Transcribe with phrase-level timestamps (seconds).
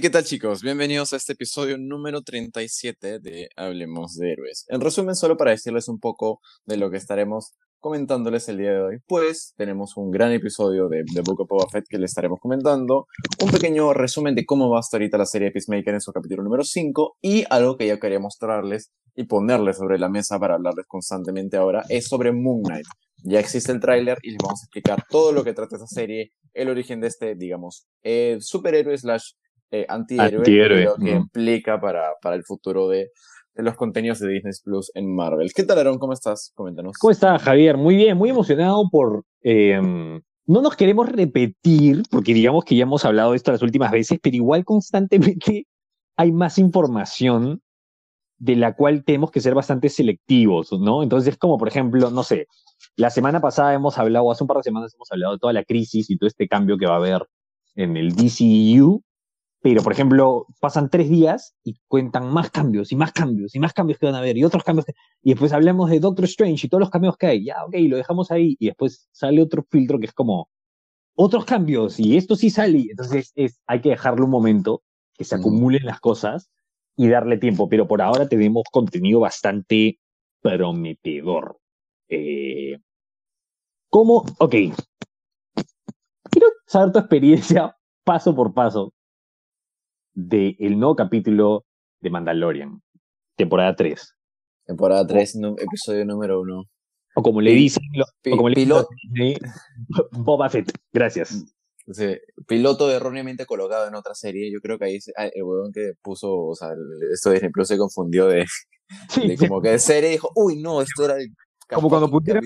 [0.00, 0.60] ¿qué tal chicos?
[0.60, 4.64] Bienvenidos a este episodio número 37 de Hablemos de Héroes.
[4.68, 8.80] En resumen, solo para decirles un poco de lo que estaremos comentándoles el día de
[8.80, 12.40] hoy, pues tenemos un gran episodio de The Book of Boba Fett que les estaremos
[12.40, 13.06] comentando,
[13.40, 16.64] un pequeño resumen de cómo va hasta ahorita la serie Peacemaker en su capítulo número
[16.64, 21.56] 5 y algo que ya quería mostrarles y ponerles sobre la mesa para hablarles constantemente
[21.56, 22.86] ahora es sobre Moon Knight.
[23.22, 26.32] Ya existe el tráiler y les vamos a explicar todo lo que trata esa serie,
[26.52, 29.34] el origen de este, digamos, eh, superhéroe slash
[29.74, 33.10] eh, antihéroe, lo que implica para, para el futuro de,
[33.54, 35.52] de los contenidos de Disney Plus en Marvel.
[35.52, 35.98] ¿Qué tal, Aaron?
[35.98, 36.52] ¿Cómo estás?
[36.54, 36.96] Coméntanos.
[36.98, 37.76] ¿Cómo estás, Javier?
[37.76, 39.24] Muy bien, muy emocionado por...
[39.42, 43.90] Em, no nos queremos repetir, porque digamos que ya hemos hablado de esto las últimas
[43.90, 45.66] veces, pero igual constantemente
[46.16, 47.60] hay más información
[48.38, 51.02] de la cual tenemos que ser bastante selectivos, ¿no?
[51.02, 52.46] Entonces, como por ejemplo, no sé,
[52.96, 55.64] la semana pasada hemos hablado, hace un par de semanas hemos hablado de toda la
[55.64, 57.26] crisis y todo este cambio que va a haber
[57.74, 59.02] en el DCU,
[59.64, 63.72] pero, por ejemplo, pasan tres días y cuentan más cambios y más cambios y más
[63.72, 64.84] cambios que van a haber y otros cambios.
[65.22, 67.46] y después hablamos de Doctor Strange y todos los cambios que hay.
[67.46, 68.58] Ya, ok, lo dejamos ahí.
[68.60, 70.50] Y después sale otro filtro que es como
[71.14, 72.88] otros cambios y esto sí sale.
[72.90, 74.82] Entonces es, hay que dejarlo un momento,
[75.14, 76.50] que se acumulen las cosas
[76.94, 77.66] y darle tiempo.
[77.66, 79.98] Pero por ahora tenemos contenido bastante
[80.42, 81.56] prometedor.
[82.10, 82.80] Eh,
[83.88, 84.26] ¿Cómo?
[84.40, 84.56] Ok.
[86.30, 88.92] Quiero saber tu experiencia paso por paso
[90.14, 91.64] del nuevo capítulo
[92.00, 92.80] de Mandalorian,
[93.36, 94.14] temporada 3.
[94.66, 96.64] Temporada 3, episodio número 1.
[97.16, 97.82] O como le dicen,
[98.30, 98.88] como le piloto,
[100.12, 101.44] Boba Fett, gracias.
[102.46, 104.50] piloto erróneamente colocado en otra serie.
[104.52, 104.98] Yo creo que ahí
[105.34, 106.70] el huevón que puso, o sea,
[107.12, 108.46] esto de ejemplo se confundió de,
[109.38, 111.28] como que de serie dijo, uy, no, esto era el
[111.68, 112.44] como cuando pusieron,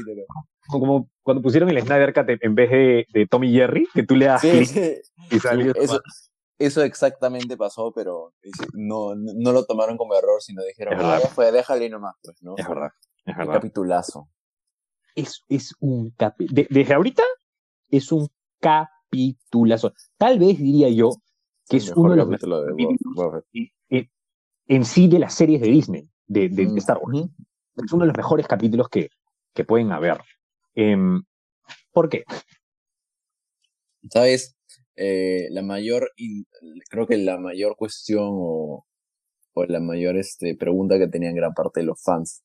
[0.68, 4.26] como cuando pusieron el Snyder Cut en vez de, de Tommy Jerry, que tú le
[4.26, 5.74] das y salió.
[5.74, 6.00] Eso,
[6.58, 8.34] eso exactamente pasó, pero
[8.72, 12.54] no, no lo tomaron como error, sino dijeron, ah, ya fue, déjale nomás, pues, ¿no?
[12.56, 12.90] Es verdad,
[13.24, 13.54] es verdad.
[13.54, 14.28] Un capitulazo.
[15.14, 16.68] Es, es un capitulazo.
[16.70, 17.22] desde ahorita
[17.90, 18.28] es un
[18.60, 19.92] capitulazo.
[20.16, 21.10] Tal vez diría yo
[21.68, 23.44] que es uno de los mejores
[24.66, 27.30] en, sí de las series de Disney, de, de, Star Wars.
[27.76, 29.08] Es uno de los mejores capítulos que,
[29.54, 30.20] que pueden haber.
[30.74, 31.22] Em,
[31.90, 32.24] ¿Por qué?
[34.10, 34.57] ¿Sabes?
[34.98, 36.10] Eh, la mayor,
[36.90, 38.84] creo que la mayor cuestión o,
[39.54, 42.42] o, la mayor este, pregunta que tenían gran parte de los fans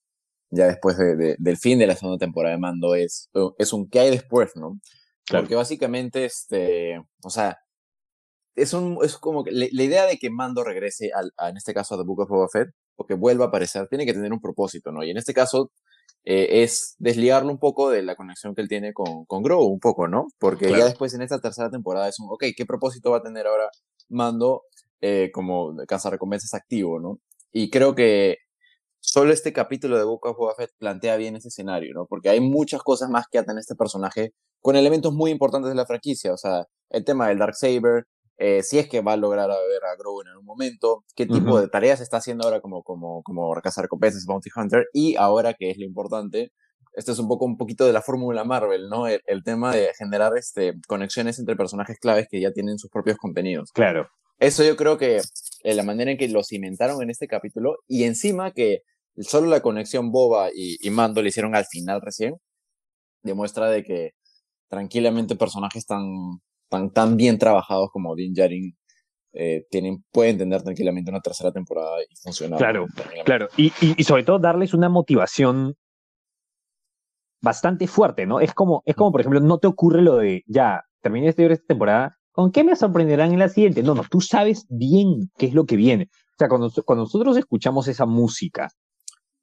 [0.55, 4.01] ya después de, del fin de la segunda temporada de Mando es, es un qué
[4.01, 4.79] hay después, ¿no?
[5.27, 7.57] Porque básicamente, este, o sea,
[8.55, 11.73] es, un, es como que la, idea de que Mando regrese al, a, en este
[11.73, 14.31] caso a The Book of Boba Fett, o que vuelva a aparecer, tiene que tener
[14.31, 15.03] un propósito, ¿no?
[15.03, 15.71] Y en este caso,
[16.25, 19.79] eh, es desligarlo un poco de la conexión que él tiene con, con Grow, un
[19.79, 20.27] poco, ¿no?
[20.39, 23.45] Porque ya después en esta tercera temporada es un, ok, ¿qué propósito va a tener
[23.47, 23.69] ahora
[24.09, 24.63] Mando
[25.01, 25.73] eh, como
[26.11, 27.19] recompensas activo, ¿no?
[27.51, 28.37] Y creo que
[28.99, 32.05] solo este capítulo de Book of Boba Fett plantea bien ese escenario, ¿no?
[32.05, 35.75] Porque hay muchas cosas más que atan a este personaje con elementos muy importantes de
[35.75, 38.05] la franquicia, o sea, el tema del Dark Saber,
[38.37, 41.25] eh, si es que va a lograr a ver a Grogu en un momento, qué
[41.25, 45.53] tipo de tareas está haciendo ahora como, como, como cazar recompensas Bounty Hunter, y ahora
[45.53, 46.51] que es lo importante,
[46.93, 49.07] este es un poco un poquito de la fórmula Marvel, ¿no?
[49.07, 53.71] El, tema de generar este, conexiones entre personajes claves que ya tienen sus propios contenidos.
[53.71, 54.07] Claro.
[54.39, 55.21] Eso yo creo que
[55.63, 58.79] eh, la manera en que lo cimentaron en este capítulo, y encima que
[59.19, 62.35] solo la conexión Boba y, y Mando le hicieron al final recién,
[63.21, 64.11] demuestra de que
[64.69, 66.03] tranquilamente personajes tan
[66.93, 68.75] tan, bien trabajados como Din Djarin
[69.33, 72.59] eh, tienen, pueden tener tranquilamente una tercera temporada y funcionar.
[72.59, 72.85] Claro,
[73.25, 73.47] claro.
[73.57, 75.75] Y, y, sobre todo darles una motivación
[77.41, 78.39] bastante fuerte, ¿no?
[78.39, 82.15] Es como, es como, por ejemplo, no te ocurre lo de, ya, terminé esta temporada,
[82.31, 83.83] ¿con qué me sorprenderán en la siguiente?
[83.83, 86.09] No, no, tú sabes bien qué es lo que viene.
[86.13, 88.69] O sea, cuando, cuando nosotros escuchamos esa música,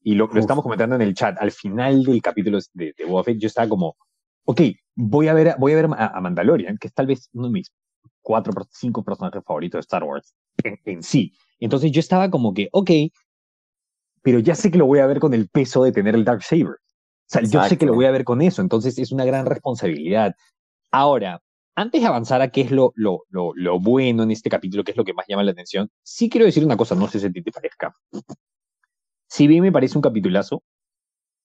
[0.03, 3.23] y lo, lo estamos comentando en el chat, al final del capítulo de, de Boba
[3.23, 3.97] Fett, yo estaba como,
[4.44, 4.60] ok,
[4.94, 7.72] voy a ver, voy a, ver a, Mandalorian, que es tal vez uno de mis
[8.20, 10.34] cuatro, cinco personajes favoritos de Star Wars
[10.84, 11.32] en, sí.
[11.58, 12.90] Entonces yo estaba como que, ok,
[14.22, 16.42] pero ya sé que lo voy a ver con el peso de tener el Dark
[16.42, 16.76] Saber.
[16.76, 19.46] O sea, yo sé que lo voy a ver con eso, entonces es una gran
[19.46, 20.34] responsabilidad.
[20.90, 21.40] Ahora,
[21.76, 24.90] antes de avanzar a qué es lo, lo, lo, lo, bueno en este capítulo, qué
[24.90, 27.26] es lo que más llama la atención, sí quiero decir una cosa, no sé si
[27.26, 27.94] a ti te parezca.
[29.28, 30.64] Si bien me parece un capitulazo,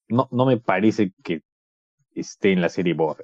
[0.07, 1.43] no, no me parece que
[2.15, 3.17] esté en la serie Boba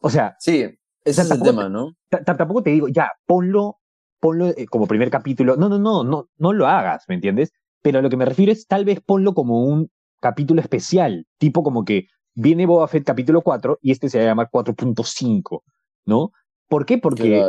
[0.00, 0.62] O sea, sí,
[1.04, 1.96] ese es el tema, ¿no?
[2.24, 3.78] Tampoco te digo, ya, ponlo,
[4.20, 5.56] ponlo eh, como primer capítulo.
[5.56, 7.52] No, no, no, no, no lo hagas, ¿me entiendes?
[7.82, 9.90] Pero a lo que me refiero es tal vez ponlo como un
[10.20, 14.28] capítulo especial, tipo como que viene Boba Fett capítulo 4 y este se va a
[14.28, 15.62] llamar 4.5,
[16.06, 16.32] ¿no?
[16.68, 16.96] ¿Por qué?
[16.98, 17.44] Porque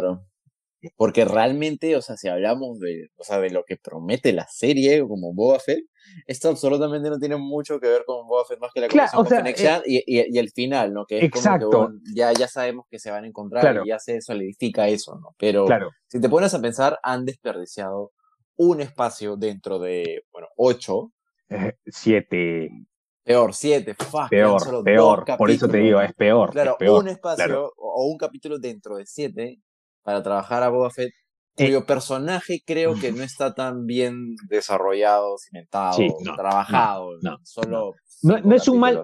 [0.95, 5.01] Porque realmente, o sea, si hablamos de, o sea, de lo que promete la serie
[5.07, 5.85] como Boba Fett,
[6.27, 9.27] esto absolutamente no tiene mucho que ver con Boba Fett más que la conexión con
[9.27, 11.05] Fennec Shand y, y, el final, ¿no?
[11.05, 11.69] Que es exacto.
[11.69, 15.15] como que ya, ya sabemos que se van a encontrar y ya se solidifica eso,
[15.15, 15.35] ¿no?
[15.37, 15.89] Pero claro.
[16.07, 18.11] si te pones a pensar, han desperdiciado
[18.57, 21.11] un espacio dentro de, bueno, ocho.
[21.49, 22.69] Eh, siete.
[23.23, 25.25] Peor, siete, fuck, peor, peor.
[25.37, 26.51] Por eso te digo, es peor.
[26.51, 29.59] Claro, peor, un espacio o un capítulo dentro de siete
[30.05, 31.09] para trabajar a Boba Fett,
[31.57, 35.97] eh, cuyo personaje creo que no está tan bien desarrollado, cimentado,
[36.37, 37.11] trabajado.
[37.21, 37.93] No, solo.
[38.21, 39.03] No, es un mal.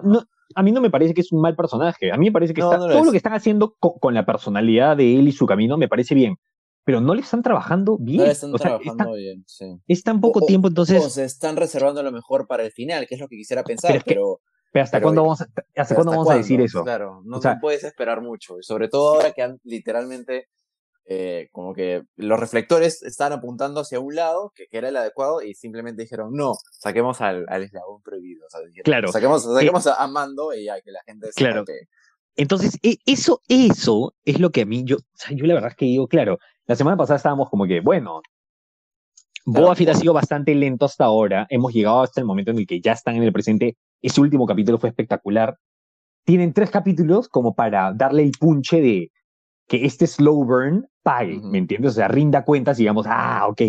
[0.54, 2.12] a mí no me parece que es un mal personaje.
[2.12, 5.18] A mí me parece que está, todo lo que están haciendo con, la personalidad de
[5.18, 6.36] él y su camino me parece bien.
[6.84, 8.18] Pero no le están trabajando bien.
[8.18, 9.66] No le están trabajando bien, sí.
[9.88, 11.04] Es tan poco tiempo, entonces.
[11.04, 14.02] O se están reservando lo mejor para el final, que es lo que quisiera pensar,
[14.04, 14.40] pero.
[14.72, 15.46] pero, ¿hasta cuándo vamos, a,
[15.76, 16.84] hasta cuándo vamos a decir eso?
[16.84, 18.58] Claro, no, puedes esperar mucho.
[18.58, 20.48] Y sobre todo ahora que han literalmente
[21.04, 25.54] eh, como que los reflectores estaban apuntando hacia un lado, que, era el adecuado, y
[25.54, 28.46] simplemente dijeron, no, saquemos al, al eslabón prohibido.
[28.84, 29.10] claro.
[29.10, 31.64] Saquemos, saquemos a, Mando y ya que la gente Claro.
[32.36, 35.70] Entonces, e, eso, eso es lo que a mí, yo, o sea, yo la verdad
[35.70, 38.22] es que digo, claro, la semana pasada estábamos como que, bueno,
[39.44, 42.66] Boa Fett ha sido bastante lento hasta ahora, hemos llegado hasta el momento en el
[42.66, 45.58] que ya están en el presente, ese último capítulo fue espectacular,
[46.24, 49.10] tienen tres capítulos como para darle el punche de,
[49.66, 51.92] que este slow burn pague, ¿me entiendes?
[51.92, 53.62] O sea, rinda cuentas y digamos, ah, ok.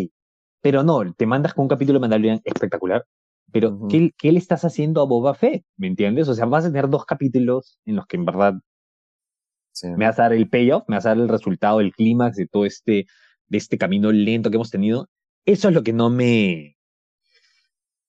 [0.62, 3.06] Pero no, te mandas con un capítulo de Mandalorian espectacular,
[3.52, 5.64] pero ¿qué, ¿qué, le estás haciendo a Boba Fett?
[5.78, 6.28] ¿Me entiendes?
[6.30, 8.54] O sea, vas a tener dos capítulos en los que en verdad
[9.82, 12.48] me vas a dar el payoff, me vas a dar el resultado, el clímax de
[12.48, 13.06] todo este,
[13.48, 15.10] de este camino lento que hemos tenido.
[15.46, 16.78] Eso es lo que no me,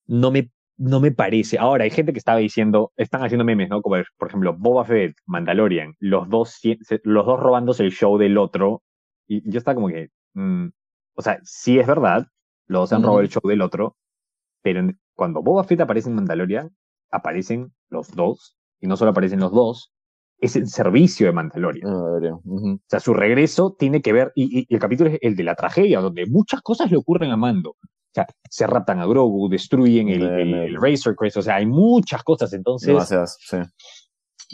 [0.06, 1.58] no me no me parece.
[1.58, 3.80] Ahora, hay gente que estaba diciendo, están haciendo memes, ¿no?
[3.80, 6.60] Como, por ejemplo, Boba Fett, Mandalorian, los dos,
[7.04, 8.82] los dos robándose el show del otro.
[9.26, 10.68] Y yo estaba como que, mm,
[11.14, 12.26] o sea, sí es verdad,
[12.66, 13.96] los dos han robado el show del otro,
[14.62, 14.82] pero
[15.14, 16.74] cuando Boba Fett aparece en Mandalorian,
[17.10, 19.92] aparecen los dos, y no solo aparecen los dos,
[20.38, 21.88] es el servicio de Mandalorian.
[21.88, 25.44] Ah, o sea, su regreso tiene que ver, y, y, el capítulo es el de
[25.44, 27.70] la tragedia, donde muchas cosas le ocurren a Mando.
[27.70, 32.22] O sea, se raptan a Grogu, destruyen el, el, Razor Crest, o sea, hay muchas
[32.22, 32.88] cosas, entonces...
[32.88, 33.56] Demasiadas, sí.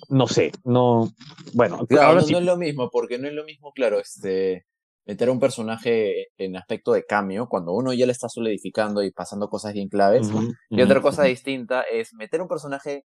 [0.09, 1.13] No sé, no...
[1.53, 4.67] Bueno, claro, no, es lo mismo, porque no es lo mismo, claro, este
[5.07, 9.11] meter a un personaje en aspecto de cambio, cuando uno ya le está solidificando y
[9.11, 10.29] pasando cosas bien claves.
[10.71, 13.05] y otra cosa distinta es meter un personaje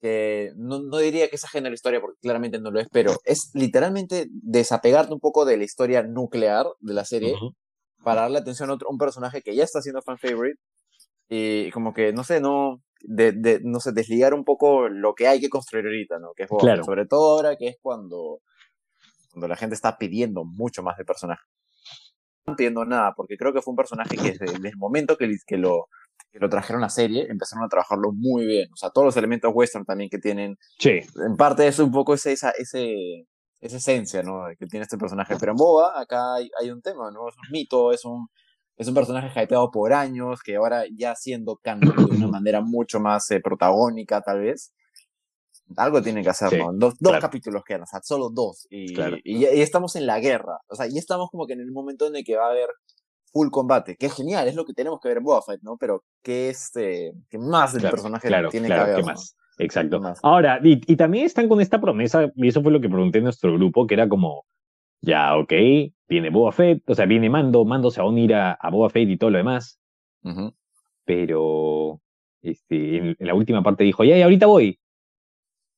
[0.00, 2.88] que no, no, diría que es ajeno a la historia, porque claramente no lo es,
[2.92, 7.34] pero es literalmente desapegarte un poco de la historia nuclear de la serie
[8.04, 10.60] para darle atención a otro, un personaje que ya está siendo fan favorite
[11.28, 15.28] y como que, no sé, no, de, de, no sé, desligar un poco lo que
[15.28, 16.32] hay que construir ahorita, ¿no?
[16.34, 16.84] Que es claro.
[16.84, 18.40] sobre todo ahora que es cuando,
[19.32, 21.42] cuando la gente está pidiendo mucho más de personaje.
[22.46, 25.56] No entiendo nada, porque creo que fue un personaje que desde, el momento que, que,
[25.56, 25.86] lo,
[26.30, 28.68] que lo trajeron a serie, empezaron a trabajarlo muy bien.
[28.72, 30.56] O sea, todos los elementos western también que tienen.
[30.78, 31.00] Sí.
[31.24, 33.26] En parte es un poco ese, esa, ese,
[33.60, 34.44] esa esencia, ¿no?
[34.58, 35.36] Que tiene este personaje.
[35.38, 37.28] Pero en Boba, acá hay, hay un tema, ¿no?
[37.28, 38.28] Es un mito, es un,
[38.76, 43.00] es un personaje hypeado por años, que ahora ya siendo canon de una manera mucho
[43.00, 44.72] más eh, protagónica, tal vez.
[45.76, 46.72] Algo tiene que hacer, ¿no?
[46.72, 48.68] Dos, dos capítulos quedan, o sea, solo dos.
[48.70, 50.60] Y, y, estamos en la guerra.
[50.68, 52.68] O sea, y estamos como que en el momento en el que va a haber
[53.32, 55.76] full combate, que es genial, es lo que tenemos que ver en Boba Fett, ¿no?
[55.76, 59.04] Pero que este, que más del personaje tiene que haber.
[59.04, 59.36] más?
[59.58, 60.00] Exacto.
[60.22, 63.52] Ahora, y, también están con esta promesa, y eso fue lo que pregunté en nuestro
[63.54, 64.44] grupo, que era como,
[65.06, 65.52] ya, ok,
[66.08, 69.08] viene Boba Fett, o sea, viene Mando, Mando se va a unir a, Boba Fett
[69.08, 69.78] y todo lo demás.
[71.04, 72.00] Pero,
[72.42, 74.80] este, en, la última parte dijo, ya, ya, ahorita voy.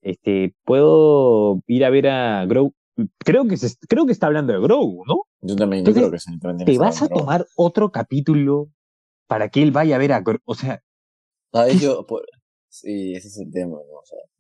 [0.00, 2.72] Este, puedo ir a ver a Grogu.
[3.18, 5.24] Creo que, se, creo que está hablando de Grogu, ¿no?
[5.42, 6.32] Yo también creo que sí.
[6.64, 8.70] ¿Te vas a tomar otro capítulo
[9.26, 10.40] para que él vaya a ver a Grogu?
[10.46, 10.82] O sea,
[11.78, 12.06] yo,
[12.70, 13.78] Sí, ese es el tema.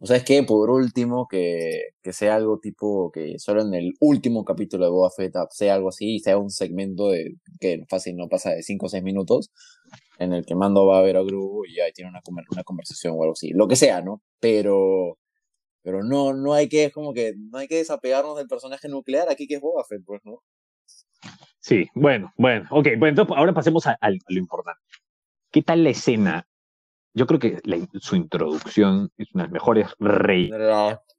[0.00, 3.94] O sea, es que por último, que, que sea algo tipo que solo en el
[4.00, 8.28] último capítulo de Boba Fett sea algo así sea un segmento de que fácil no
[8.28, 9.50] pasa de 5 o 6 minutos
[10.18, 12.20] en el que Mando va a ver a Grogu y ahí tiene una,
[12.50, 14.22] una conversación o algo así, lo que sea, ¿no?
[14.40, 15.18] Pero
[15.82, 19.46] pero no no hay que como que no hay que desapegarnos del personaje nuclear aquí
[19.46, 20.42] que es Boba Fett, pues, ¿no?
[21.60, 24.80] Sí, bueno, bueno, ok, bueno, entonces ahora pasemos a lo importante.
[25.50, 26.46] ¿Qué tal la escena
[27.14, 27.60] yo creo que
[28.00, 30.50] su introducción es una de las mejores reyes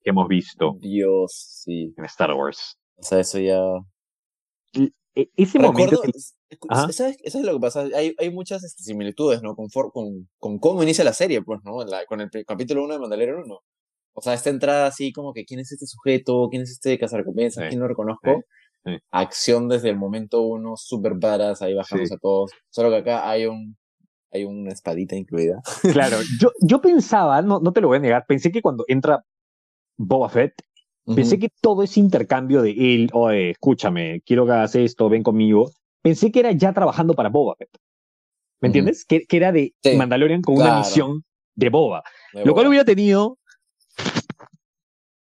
[0.02, 0.78] que hemos visto.
[0.80, 1.94] Dios, sí.
[1.98, 2.78] En Star Wars.
[2.98, 3.62] O sea, eso ya.
[5.16, 6.02] E, ese momento.
[6.92, 7.88] ¿sabes, es lo que pasa?
[7.96, 9.56] Hay, hay muchas este, similitudes, ¿no?
[9.56, 11.78] Con, con, con, cómo inicia la serie, pues, ¿no?
[12.08, 13.60] con el capítulo 1 de Mandalorian 1.
[14.14, 17.70] O sea, esta entrada así como que quién es este sujeto, quién es este cazarrecompensas,
[17.70, 18.44] quién lo reconozco.
[19.12, 22.52] acción desde el momento uno, super badass, ahí bajamos a todos.
[22.70, 23.78] Solo que acá hay un
[24.32, 25.62] hay una espadita incluida.
[25.94, 29.24] Claro, yo, yo pensaba, no, no te lo voy a negar, pensé que cuando entra
[29.98, 30.54] Boba Fett,
[31.16, 35.72] pensé que todo ese intercambio de él, oye, escúchame, quiero que hagas esto, ven conmigo,
[36.02, 37.70] pensé que era ya trabajando para Boba Fett.
[38.62, 39.06] ¿Me entiendes?
[39.06, 41.24] Que, que, era de Mandalorian con una misión
[41.56, 42.04] de Boba.
[42.34, 43.40] Lo cual hubiera tenido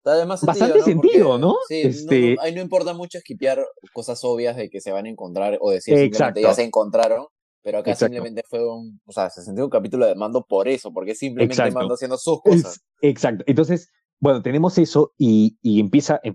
[0.05, 1.57] bastante sentido, ¿no?
[1.69, 2.37] Sí, este...
[2.41, 5.97] ahí no importa mucho esquipear cosas obvias de que se van a encontrar o decir
[5.99, 7.27] simplemente ya se encontraron,
[7.69, 10.91] pero acá simplemente fue un, o sea, se sintió un capítulo de mando por eso,
[10.91, 12.83] porque simplemente Mando haciendo sus cosas.
[13.03, 13.45] exacto.
[13.47, 16.35] Entonces, bueno, tenemos eso y, y empieza em,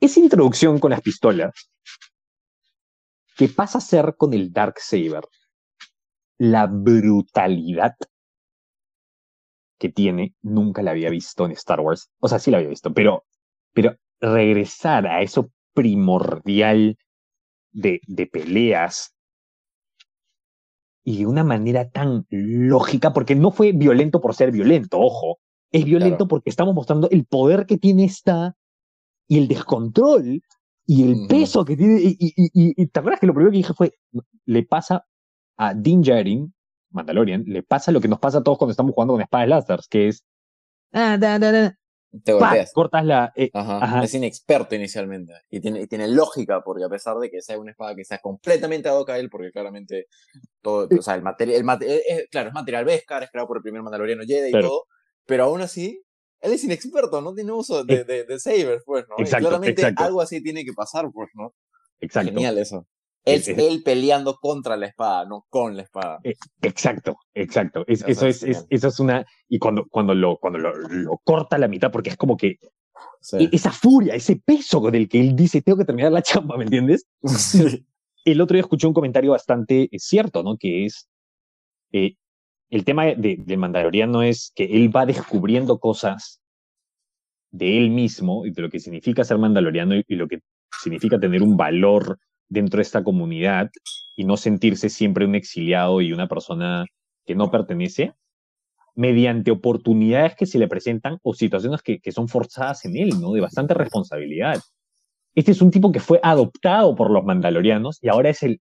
[0.00, 1.52] esa introducción con las pistolas
[3.36, 5.24] que pasa a ser con el Dark Saber
[6.38, 7.96] la brutalidad
[9.78, 12.10] que tiene, nunca la había visto en Star Wars.
[12.20, 13.26] O sea, sí la había visto, pero,
[13.74, 16.96] pero regresar a eso primordial
[17.70, 19.13] de, de peleas
[21.04, 25.38] y de una manera tan lógica, porque no fue violento por ser violento, ojo,
[25.70, 28.56] es violento porque estamos mostrando el poder que tiene esta
[29.28, 30.40] y el descontrol
[30.86, 32.00] y el peso que tiene.
[32.00, 33.92] Y, y, y, te acuerdas que lo primero que dije fue:
[34.46, 35.04] le pasa
[35.56, 36.54] a Din Djarin
[36.90, 39.80] Mandalorian, le pasa lo que nos pasa a todos cuando estamos jugando con espadas láser,
[39.90, 40.24] que es.
[40.92, 41.18] Ah,
[42.22, 42.72] Te golpeas.
[42.72, 43.32] cortas la.
[43.34, 43.50] Eh,
[44.02, 45.32] es inexperto inicialmente.
[45.50, 48.88] Y tiene, tiene lógica, porque a pesar de que sea una espada que sea completamente
[48.88, 50.06] ad hoc a él, porque claramente
[50.62, 50.88] todo.
[50.96, 51.60] O sea, el material.
[51.60, 54.60] El eh, eh, claro, es material Beskar, es creado por el primer Mandaloriano Jedi y
[54.60, 54.84] todo.
[55.26, 56.02] Pero aún así,
[56.40, 59.16] él es inexperto, no tiene uso de, de, de sabers, pues, ¿no?
[59.18, 61.54] Exacto, y claramente algo así tiene que pasar, pues, ¿no?
[62.00, 62.30] Exacto.
[62.30, 62.86] Genial eso.
[63.24, 66.20] Es él peleando contra la espada, no con la espada.
[66.24, 67.84] Eh, exacto, exacto.
[67.86, 69.24] eso, es, eso es una.
[69.48, 72.58] Y cuando, cuando, lo, cuando lo, corta a la mitad, porque es como que.
[73.32, 76.58] E, esa furia, ese peso con el que él dice, tengo que terminar la chamba,
[76.58, 77.06] ¿me entiendes?
[78.24, 80.56] El otro día escuché un comentario bastante eh, cierto, ¿no?
[80.58, 81.08] Que es.
[81.92, 82.16] Eh,
[82.70, 86.40] el tema de, de Mandaloriano es que él va descubriendo cosas
[87.54, 90.40] de él mismo y de lo que significa ser mandaloriano y lo que
[90.82, 92.18] significa tener un valor
[92.54, 93.70] dentro de esta comunidad
[94.16, 96.86] y no sentirse siempre un exiliado y una persona
[97.26, 98.14] que no pertenece,
[98.94, 103.32] mediante oportunidades que se le presentan o situaciones que, que son forzadas en él, ¿no?
[103.32, 104.60] De bastante responsabilidad.
[105.34, 108.60] Este es un tipo que fue adoptado por los mandalorianos y ahora es el,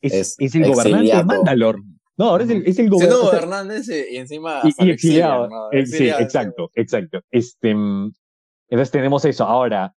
[0.00, 1.80] es, es, el gobernante de Mandalor.
[2.16, 3.82] No, ahora es el, es el gobernante.
[4.10, 4.62] y encima.
[4.78, 5.70] Y, exiliado.
[5.72, 7.20] Eh, sí, exacto, exacto.
[7.30, 8.12] Este, mm,
[8.68, 9.44] entonces tenemos eso.
[9.44, 9.94] Ahora,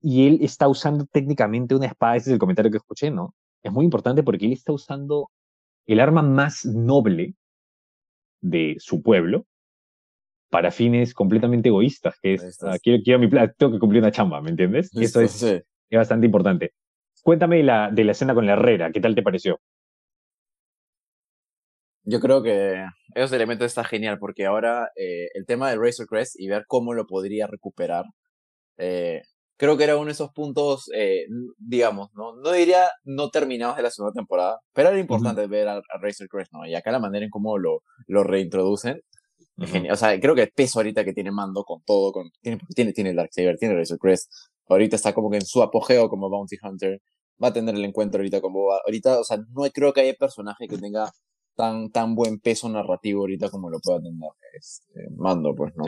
[0.00, 3.34] y él está usando técnicamente una espada, ese es el comentario que escuché, ¿no?
[3.62, 5.30] Es muy importante porque él está usando
[5.86, 7.34] el arma más noble
[8.40, 9.46] de su pueblo
[10.50, 14.42] para fines completamente egoístas, que es, ah, quiero, quiero mi tengo que cumplir una chamba,
[14.42, 14.90] ¿me entiendes?
[14.92, 16.74] Y eso es, es, bastante importante.
[17.22, 19.60] Cuéntame de la, de la escena con la herrera, ¿qué tal te pareció?
[22.04, 26.38] Yo creo que esos elementos está genial porque ahora eh, el tema del Razor Crest
[26.38, 28.04] y ver cómo lo podría recuperar
[28.76, 29.22] eh,
[29.62, 31.24] creo que era uno de esos puntos, eh,
[31.56, 32.34] digamos, ¿no?
[32.34, 36.52] no diría no terminados de la segunda temporada, pero era importante ver a, Razor Crest,
[36.52, 36.66] ¿no?
[36.66, 39.02] Y acá la manera en cómo lo, lo reintroducen,
[39.60, 39.94] genial.
[39.94, 42.92] O sea, creo que el peso ahorita que tiene Mando con todo, con, tiene, tiene,
[42.92, 44.32] tiene Darksaber, tiene Razor Crest,
[44.66, 47.00] ahorita está como que en su apogeo como Bounty Hunter,
[47.40, 50.66] va a tener el encuentro ahorita como ahorita, o sea, no creo que haya personaje
[50.66, 51.08] que tenga
[51.54, 54.14] tan, tan buen peso narrativo ahorita como lo pueda tener
[54.54, 55.84] este, Mando, pues, ¿no?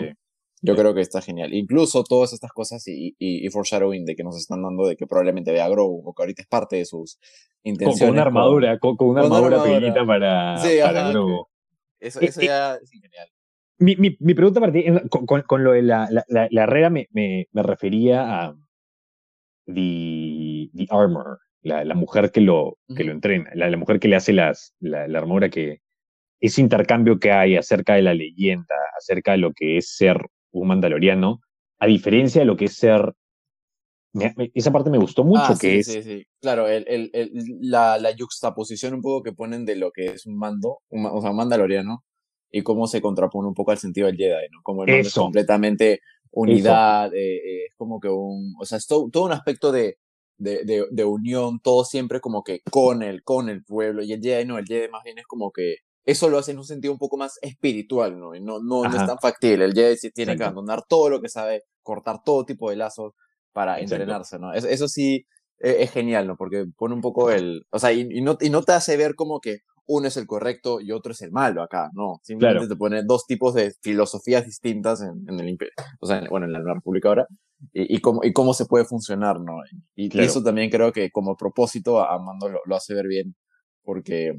[0.64, 1.52] Yo creo que está genial.
[1.52, 5.06] Incluso todas estas cosas y, y, y, foreshadowing de que nos están dando de que
[5.06, 7.18] probablemente vea Grogu o que ahorita es parte de sus
[7.64, 8.00] intenciones.
[8.00, 11.46] Con, una armadura, con, una armadura, pequeñita para, para Grogu.
[12.00, 13.28] Eso, eso eh, eh, ya es genial.
[13.78, 14.60] Mi, mi, mi pregunta
[15.10, 18.56] con, con, con, lo de la, la, la, herrera me, me, me, refería a
[19.66, 24.08] the, the armor, la, la mujer que lo, que lo entrena, la, la mujer que
[24.08, 25.82] le hace las, la, la armadura que
[26.40, 30.18] ese intercambio que hay acerca de la leyenda, acerca de lo que es ser
[30.60, 31.40] un mandaloriano,
[31.78, 33.14] a diferencia de lo que es ser...
[34.54, 35.86] esa parte me gustó mucho, ah, que es...
[35.86, 37.30] Sí, sí, claro, el, el, el,
[37.60, 41.30] la, la juxtaposición un poco que ponen de lo que es un mando, o sea,
[41.30, 42.04] un mandaloriano,
[42.50, 44.60] y cómo se contrapone un poco al sentido del Jedi, ¿no?
[44.62, 48.54] Como el mando es completamente unidad, eh, eh, es como que un...
[48.60, 49.98] O sea, es todo, todo un aspecto de,
[50.38, 54.20] de, de, de, unión, todo siempre como que con el, con el pueblo, y el
[54.20, 56.92] Jedi no, el Jedi más bien es como que eso lo hace en un sentido
[56.92, 58.34] un poco más espiritual, ¿no?
[58.34, 59.64] Y no, no, es tan factible.
[59.64, 63.14] El Jedi sí tiene que abandonar todo lo que sabe, cortar todo tipo de lazos
[63.52, 64.52] para entrenarse, ¿no?
[64.52, 65.26] Eso, eso sí
[65.58, 66.36] e, es, genial, ¿no?
[66.36, 67.66] Porque pone un poco el...
[67.70, 70.80] O sea, y, no, y no te hace ver como que uno es el correcto
[70.80, 72.20] y otro es el malo acá, ¿no?
[72.22, 76.46] Simplemente te pone dos tipos de filosofías distintas en, en el Imperio, o sea, bueno,
[76.46, 77.26] en la República ahora.
[77.72, 79.58] y, cómo, y cómo se puede funcionar, ¿no?
[79.94, 83.34] Y, eso también creo que como propósito a Mando lo, hace ver bien,
[83.82, 84.32] porque,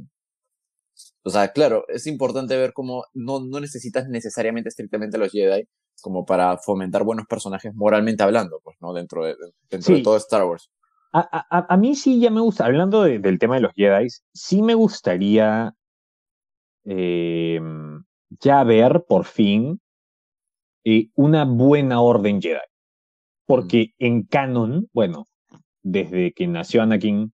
[1.23, 5.67] o sea, claro, es importante ver cómo no, no necesitas necesariamente estrictamente los Jedi
[6.01, 8.93] como para fomentar buenos personajes moralmente hablando, pues, ¿no?
[8.93, 9.35] Dentro de,
[9.69, 10.69] dentro de todo Star Wars.
[11.13, 14.61] A, a, a, mí sí ya me gusta, hablando del tema de los Jedi, sí
[14.61, 15.73] me gustaría
[16.83, 17.61] eh,
[18.41, 19.79] ya ver por fin
[20.83, 22.59] eh, una buena orden Jedi.
[23.45, 25.25] Porque en canon, bueno,
[25.81, 27.31] desde que nació Anakin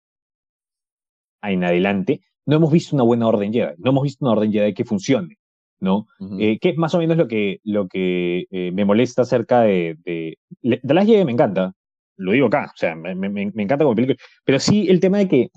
[1.42, 4.74] en adelante, no hemos visto una buena orden Jedi, no hemos visto una orden Jedi
[4.74, 5.38] que funcione,
[5.80, 6.08] ¿no?
[6.40, 9.98] Eh, que es más o menos lo que, lo que eh, me molesta acerca de,
[10.04, 11.74] de, de, las Jedi me encanta,
[12.18, 15.20] lo digo acá, o sea, me, me, me encanta como película, pero sí el tema
[15.20, 15.50] de que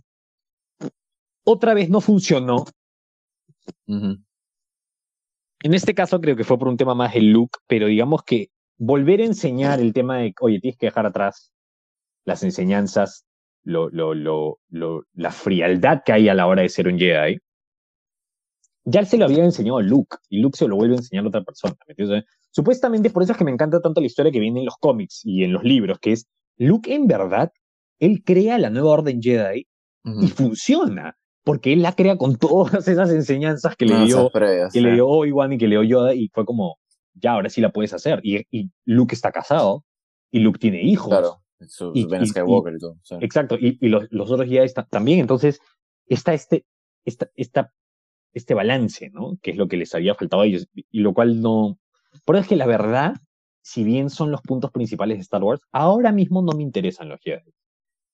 [1.44, 2.64] otra vez no funcionó.
[3.86, 8.50] En este caso creo que fue por un tema más el look, pero digamos que
[8.78, 11.52] volver a enseñar el tema de, oye, tienes que dejar atrás
[12.24, 13.26] las enseñanzas,
[13.64, 14.14] lo, lo,
[14.68, 17.38] lo, la frialdad que hay a la hora de ser un Jedi,
[18.84, 21.28] ya se lo había enseñado a Luke, y Luke se lo vuelve a enseñar a
[21.28, 21.74] otra persona.
[22.50, 25.22] Supuestamente por eso es que me encanta tanto la historia que viene en los cómics
[25.24, 27.50] y en los libros, que es Luke en verdad,
[27.98, 29.66] él crea la nueva orden Jedi
[30.04, 34.92] y funciona, porque él la crea con todas esas enseñanzas que le dio, que le
[34.92, 36.76] dio Obi-Wan y que le dio Yoda, y fue como,
[37.14, 38.20] ya, ahora sí la puedes hacer.
[38.22, 39.84] Y, y Luke está casado,
[40.30, 41.08] y Luke tiene hijos.
[41.08, 42.96] Claro, su, y, Skywalker y, todo.
[43.20, 45.20] Exacto, y, los, los, otros ya están también.
[45.20, 45.60] Entonces,
[46.06, 46.64] está este,
[47.04, 47.72] esta, esta,
[48.32, 49.38] este balance, ¿no?
[49.42, 51.78] Que es lo que les había faltado a ellos, y lo cual no...
[52.24, 53.14] Por eso es que la verdad,
[53.62, 57.20] si bien son los puntos principales de Star Wars, ahora mismo no me interesan los
[57.20, 57.52] Jedi.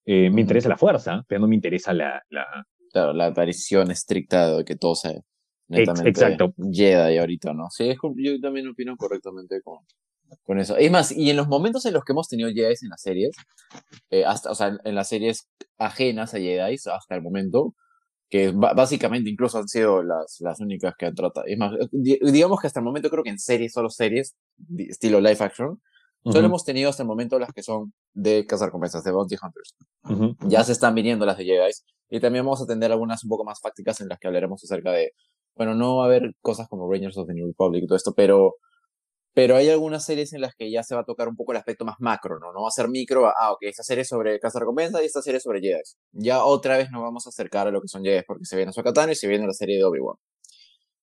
[0.07, 2.23] Eh, me interesa la fuerza, pero no me interesa la...
[2.31, 2.47] la...
[2.93, 5.15] Claro, la aparición estricta de que todo sea
[5.69, 6.53] netamente Exacto.
[6.73, 7.69] Jedi ahorita, ¿no?
[7.71, 9.79] Sí, yo también opino correctamente con,
[10.45, 10.77] con eso.
[10.77, 13.37] Es más, y en los momentos en los que hemos tenido Jedi en las series,
[14.11, 17.75] eh, hasta, o sea, en, las series ajenas a Jedi hasta el momento,
[18.29, 21.47] que básicamente incluso han sido las, las únicas que han tratado.
[21.47, 24.37] Es más, digamos que hasta el momento creo que en series, solo series,
[24.79, 25.81] estilo live action,
[26.25, 29.75] solo hemos tenido hasta el momento las que son de cazar compensas, de Bounty Hunters.
[30.49, 31.73] Ya se están viniendo las de Jedi,
[32.09, 34.93] y también vamos a tener algunas un poco más fácticas en las que hablaremos acerca
[34.93, 35.13] de
[35.61, 38.15] bueno, no va a haber cosas como Rangers of the New Republic y todo esto,
[38.15, 38.57] pero,
[39.33, 41.59] pero hay algunas series en las que ya se va a tocar un poco el
[41.59, 42.53] aspecto más macro, ¿no?
[42.53, 45.23] No va a ser micro, ah, ok, esta serie es sobre Casa Recompensa y esta
[45.23, 45.81] serie es sobre Jedi.
[46.13, 48.73] Ya otra vez nos vamos a acercar a lo que son Jedi porque se viene
[48.73, 50.17] Sokatano y se viene la serie de Obi-Wan.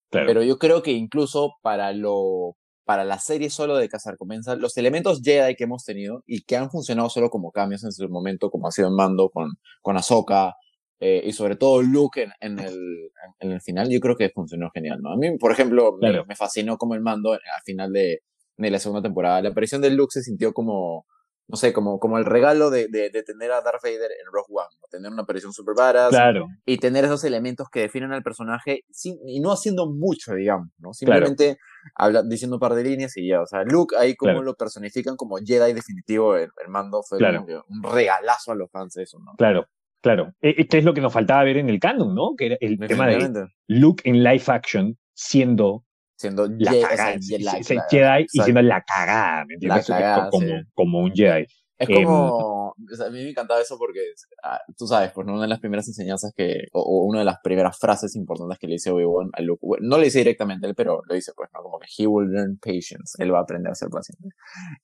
[0.10, 4.78] Pero yo creo que incluso para lo para la serie solo de Casa Recompensa, los
[4.78, 8.50] elementos Jedi que hemos tenido y que han funcionado solo como cambios en su momento,
[8.50, 9.50] como ha sido en Mando con,
[9.82, 10.56] con Ahsoka,
[11.00, 14.72] eh, y sobre todo Luke en, en, el, en el final, yo creo que funcionó
[14.74, 15.12] genial, ¿no?
[15.12, 18.22] A mí, por ejemplo, me, fascinó como el mando al final de,
[18.58, 19.42] de, la segunda temporada.
[19.42, 21.06] La aparición de Luke se sintió como,
[21.48, 24.48] no sé, como, como el regalo de, de, de tener a Darth Vader en Rogue
[24.50, 26.48] One, tener una aparición super varas claro.
[26.66, 30.94] y tener esos elementos que definen al personaje sin, y no haciendo mucho, digamos, ¿no?
[30.94, 31.60] Simplemente
[31.94, 35.16] habla, diciendo un par de líneas y ya, o sea, Luke ahí como lo personifican
[35.16, 39.34] como Jedi definitivo, el, el mando fue un regalazo a los fans eso, ¿no?
[39.38, 39.68] Claro,
[40.02, 42.36] Claro, este es lo que nos faltaba ver en el canon, ¿no?
[42.38, 45.84] Que era el tema de Luke en live action siendo
[46.18, 49.88] siendo la cagada, Jedi, y siendo la cagada, ¿me entiendes?
[50.32, 51.46] como, como un Jedi.
[51.78, 54.00] Es como, em, a mí me encantaba eso porque,
[54.44, 57.78] ah, tú sabes, pues una de las primeras enseñanzas que, o, una de las primeras
[57.78, 61.14] frases importantes que le dice Obi-Wan a Luke, no le dice directamente él, pero lo
[61.14, 61.62] dice, pues, ¿no?
[61.62, 64.30] Como que he will learn patience, él va a aprender a ser paciente.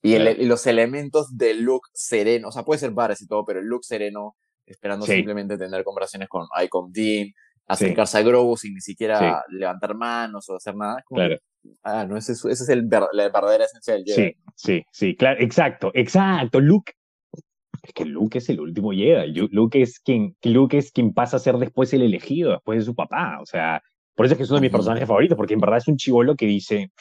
[0.03, 3.59] Y, y los elementos de Luke sereno, o sea, puede ser bares y todo, pero
[3.59, 7.27] el Luke sereno esperando simplemente tener conversaciones con Icon Dean,
[7.67, 11.03] acercarse a Grogu sin ni siquiera levantar manos o hacer nada.
[11.07, 11.37] claro.
[11.83, 14.31] ah, no, ese, ese es el, la verdadera esencia del Jedi.
[14.31, 16.59] Sí, sí, sí, claro, exacto, exacto.
[16.59, 16.93] Luke,
[17.81, 19.33] es que Luke es el último Jedi.
[19.51, 22.95] Luke es quien, Luke es quien pasa a ser después el elegido, después de su
[22.95, 23.39] papá.
[23.41, 23.81] O sea,
[24.15, 25.97] por eso es que es uno de mis personajes favoritos, porque en verdad es un
[25.97, 26.91] chivolo que dice,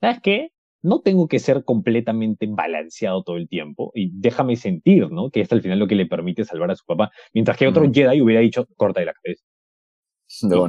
[0.00, 0.50] ¿sabes qué?
[0.84, 5.30] No tengo que ser completamente balanceado todo el tiempo y déjame sentir, ¿no?
[5.30, 7.10] Que es al final lo que le permite salvar a su papá.
[7.32, 9.42] Mientras que otro Jedi hubiera dicho, corta de la cabeza.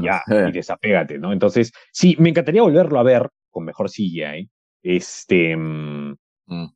[0.01, 1.33] y ya, y desapégate, ¿no?
[1.33, 4.49] Entonces, sí, me encantaría volverlo a ver con mejor CGI.
[4.83, 5.57] Este.
[5.57, 6.15] Mm,
[6.47, 6.73] mm.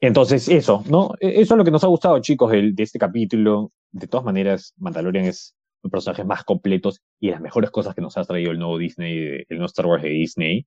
[0.00, 1.12] Entonces, eso, ¿no?
[1.20, 3.72] E-, eso es lo que nos ha gustado, chicos, de, de este capítulo.
[3.92, 8.16] De todas maneras, Mandalorian es un personaje más completos y las mejores cosas que nos
[8.16, 10.66] ha traído el nuevo Disney, el nuevo Star Wars de Disney.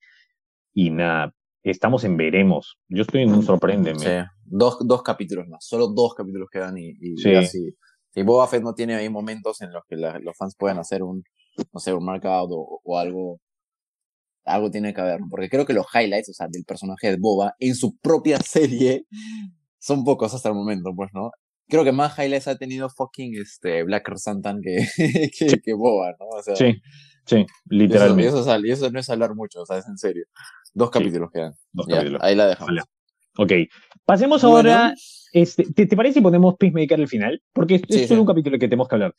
[0.74, 1.34] Y nada,
[1.64, 2.78] estamos en veremos.
[2.88, 4.00] Yo estoy en un sorpréndeme.
[4.00, 4.30] Sí.
[4.46, 7.36] Dos, dos capítulos más, solo dos capítulos quedan y, y sí.
[7.36, 7.76] así.
[8.12, 11.24] Si Boba Fett no tiene ahí momentos en los que los fans puedan hacer un,
[11.72, 13.40] no sé, un markout o, o algo,
[14.46, 17.54] algo tiene que haber, porque creo que los highlights, o sea, del personaje de Boba
[17.60, 19.06] en su propia serie
[19.80, 21.32] son pocos hasta el momento, pues, ¿no?
[21.68, 24.88] Creo que más highlights ha tenido fucking este, Black Santan que,
[25.64, 26.26] que, Boba, ¿no?
[26.38, 26.82] O sea, sí,
[27.26, 28.24] sí, literalmente.
[28.24, 30.26] Y eso, no es hablar mucho, o sea, es en serio.
[30.74, 31.54] Dos capítulos quedan.
[31.72, 32.22] Dos capítulos.
[32.24, 32.84] Ahí la dejamos.
[33.38, 33.52] Ok,
[34.06, 34.94] pasemos ahora.
[35.32, 37.42] Este, ¿te, parece si ponemos Peacemaker al final?
[37.54, 39.16] Porque es, es solo un capítulo que tenemos que hablar.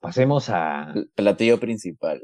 [0.00, 0.94] Pasemos a.
[1.14, 2.22] platillo principal.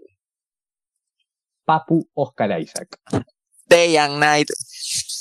[1.65, 2.99] Papu Oscar Isaac.
[3.67, 4.49] Day and Night.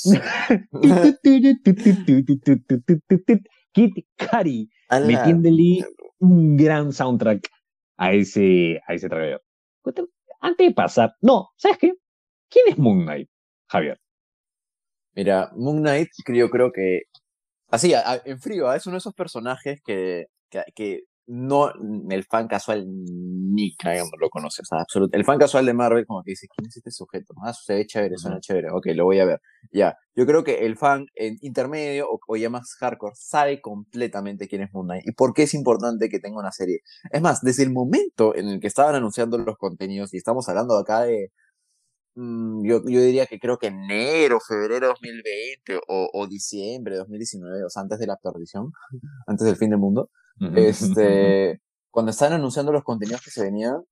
[3.72, 4.68] Kit Cudi
[5.06, 5.84] metiéndole
[6.18, 7.48] un gran soundtrack
[7.96, 9.40] a ese, a ese trailer.
[10.40, 11.92] Antes de pasar, no, ¿sabes qué?
[12.50, 13.28] ¿Quién es Moon Knight,
[13.68, 13.98] Javier?
[15.14, 17.02] Mira, Moon Knight, yo creo que,
[17.68, 17.92] así,
[18.24, 20.26] en frío, es uno de esos personajes que,
[20.74, 21.72] que no
[22.10, 24.62] el fan casual ni no lo conoce.
[24.62, 27.34] O sea, El fan casual de Marvel como que dice, ¿quién es este sujeto?
[27.44, 28.70] Ah, se ve chévere, suena chévere.
[28.72, 29.40] Ok, lo voy a ver.
[29.72, 29.96] Ya.
[30.16, 34.72] Yo creo que el fan en intermedio o, ya más hardcore sabe completamente quién es
[34.72, 36.80] Moon Knight y por qué es importante que tenga una serie.
[37.12, 40.76] Es más, desde el momento en el que estaban anunciando los contenidos y estamos hablando
[40.76, 41.30] acá de
[42.14, 47.64] yo, yo, diría que creo que enero, febrero de 2020 o, o diciembre de 2019,
[47.64, 48.72] o sea, antes de la perdición,
[49.26, 50.10] antes del fin del mundo,
[50.56, 53.82] este, cuando estaban anunciando los contenidos que se venían,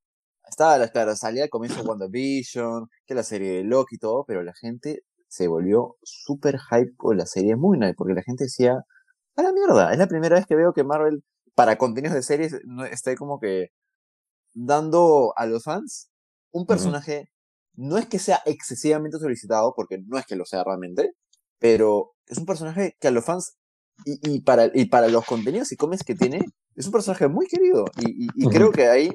[0.49, 4.43] estaba, claro, salía al comienzo de WandaVision, que la serie de Loki y todo, pero
[4.43, 8.83] la gente se volvió súper hype con la serie Moon Knight, porque la gente decía,
[9.37, 11.23] a la mierda, es la primera vez que veo que Marvel,
[11.55, 12.57] para contenidos de series,
[12.91, 13.69] está como que
[14.55, 16.11] dando a los fans
[16.51, 17.31] un personaje,
[17.79, 21.13] no es que sea excesivamente solicitado, porque no es que lo sea realmente,
[21.61, 23.57] pero es un personaje que a los fans
[24.05, 26.41] y, para, y para los contenidos y cómics que tiene,
[26.75, 27.85] es un personaje muy querido.
[28.01, 29.11] Y, creo que ahí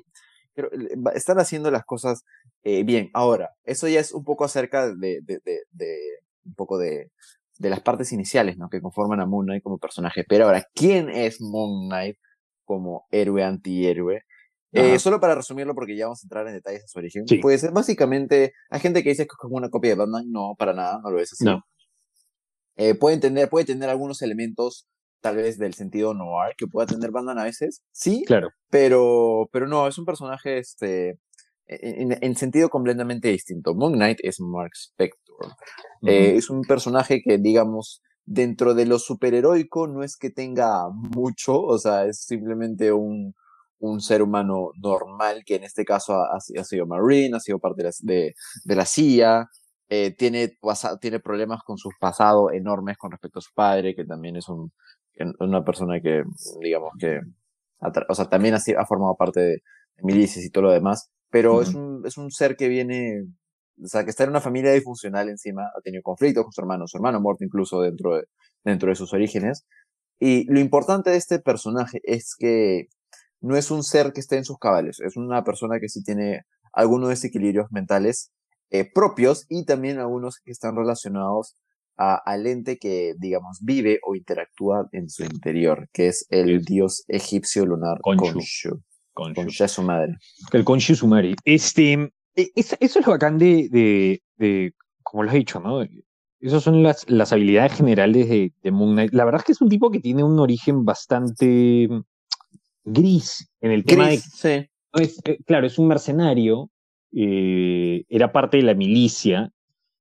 [1.14, 2.24] están haciendo las cosas
[2.64, 3.10] eh, bien.
[3.14, 5.98] Ahora, eso ya es un poco acerca de, de, de,
[6.46, 7.12] un poco de,
[7.60, 8.70] de las partes iniciales, ¿no?
[8.70, 10.24] Que conforman a Moon Knight como personaje.
[10.28, 12.18] Pero ahora, ¿quién es Moon Knight
[12.64, 14.24] como héroe antihéroe?
[14.74, 17.26] Eh, solo para resumirlo, porque ya vamos a entrar en detalles de su origen.
[17.42, 20.26] Pues básicamente, hay gente que dice que es como una copia de Batman.
[20.30, 21.46] No, para nada, no lo es así.
[21.46, 21.64] No.
[22.76, 24.88] Eh, puede, tener, puede tener algunos elementos
[25.22, 28.50] tal vez del sentido noir que pueda tener Batman a veces, sí, claro.
[28.70, 31.18] pero, pero no, es un personaje este,
[31.66, 33.74] en, sentido completamente distinto.
[33.74, 35.54] Moon Knight es Mark Spector.
[36.02, 41.62] Eh, es un personaje que, digamos, dentro de lo superheroico no es que tenga mucho,
[41.62, 43.34] o sea, es simplemente un,
[43.84, 47.84] un ser humano normal que en este caso ha, ha sido Marine, ha sido parte
[47.84, 49.50] de de, de la CIA,
[49.90, 50.58] eh, tiene,
[51.02, 54.72] tiene problemas con su pasado enormes con respecto a su padre, que también es un,
[55.40, 56.24] una persona que,
[56.62, 57.20] digamos que,
[58.08, 59.64] o sea, también ha, ha formado parte de,
[60.02, 63.24] milicias y todo lo demás, pero es, un, es un ser que viene,
[63.82, 66.88] o sea, que está en una familia disfuncional encima, ha tenido conflictos con su hermano,
[66.88, 68.24] su hermano muerto incluso dentro de,
[68.64, 69.66] dentro de sus orígenes.
[70.20, 72.88] Y lo importante de este personaje es que
[73.44, 76.44] no es un ser que esté en sus cabales, es una persona que sí tiene
[76.72, 78.32] algunos desequilibrios mentales
[78.72, 81.56] eh, propios y también algunos que están relacionados
[81.98, 87.04] a, al ente que, digamos, vive o interactúa en su interior, que es el dios
[87.08, 88.82] egipcio lunar Khonshu.
[89.14, 89.64] Khonshu.
[89.64, 90.16] es su madre.
[90.54, 91.36] El Khonshu Sumari.
[91.44, 95.86] Este, e, eso es lo bacán de, de, de, como lo has dicho, ¿no?
[96.40, 99.14] Esas son las, las habilidades generales de, de, Moon Knight.
[99.14, 101.90] La verdad es que es un tipo que tiene un origen bastante
[102.84, 104.18] gris en el tema de...
[104.18, 104.70] Sí.
[104.96, 106.70] Eh, claro, es un mercenario
[107.16, 109.52] eh, era parte de la milicia,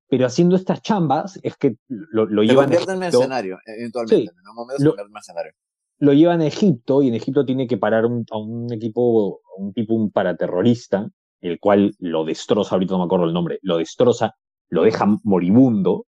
[0.09, 4.55] pero haciendo estas chambas es que lo, lo llevan a en mercenario, eventualmente, en un
[4.55, 5.53] momento lo, mercenario.
[5.99, 9.95] Lo llevan a Egipto y en Egipto tiene que parar a un equipo, un tipo,
[9.95, 11.07] un paraterrorista,
[11.42, 14.35] el cual lo destroza, ahorita no me acuerdo el nombre, lo destroza,
[14.71, 16.07] lo deja moribundo,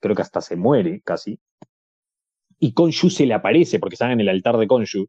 [0.00, 1.38] creo que hasta se muere casi,
[2.58, 5.06] y Konshu se le aparece, porque están en el altar de Konshu,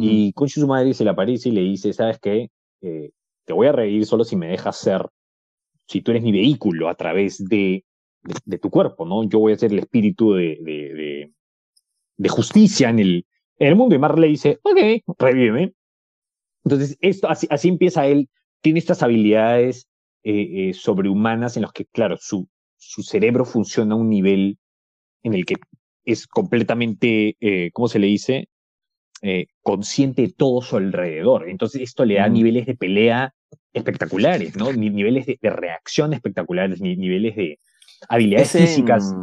[0.00, 2.50] y Konshu su madre se le aparece y le dice, ¿sabes qué?
[2.80, 3.10] Eh,
[3.44, 5.06] te voy a reír solo si me dejas ser,
[5.86, 7.84] si tú eres mi vehículo a través de,
[8.44, 9.24] de, tu cuerpo, ¿no?
[9.24, 11.32] Yo voy a ser el espíritu de, de,
[12.16, 13.26] de justicia en el,
[13.58, 13.94] en el mundo.
[13.94, 15.74] Y Marley dice, ok, revíveme.
[16.64, 18.28] Entonces, esto, así, así empieza él,
[18.60, 19.88] tiene estas habilidades
[20.24, 24.58] eh, eh, sobrehumanas en las que, claro, su, su cerebro funciona a un nivel
[25.22, 25.54] en el que
[26.04, 27.36] es completamente,
[27.72, 28.48] ¿cómo se le dice?
[29.22, 31.48] Eh, consciente de todo su alrededor.
[31.48, 33.34] Entonces esto le da niveles de pelea
[33.72, 34.72] espectaculares, ¿no?
[34.72, 37.58] niveles de, reacción espectaculares, niveles de
[38.08, 39.14] habilidades físicas.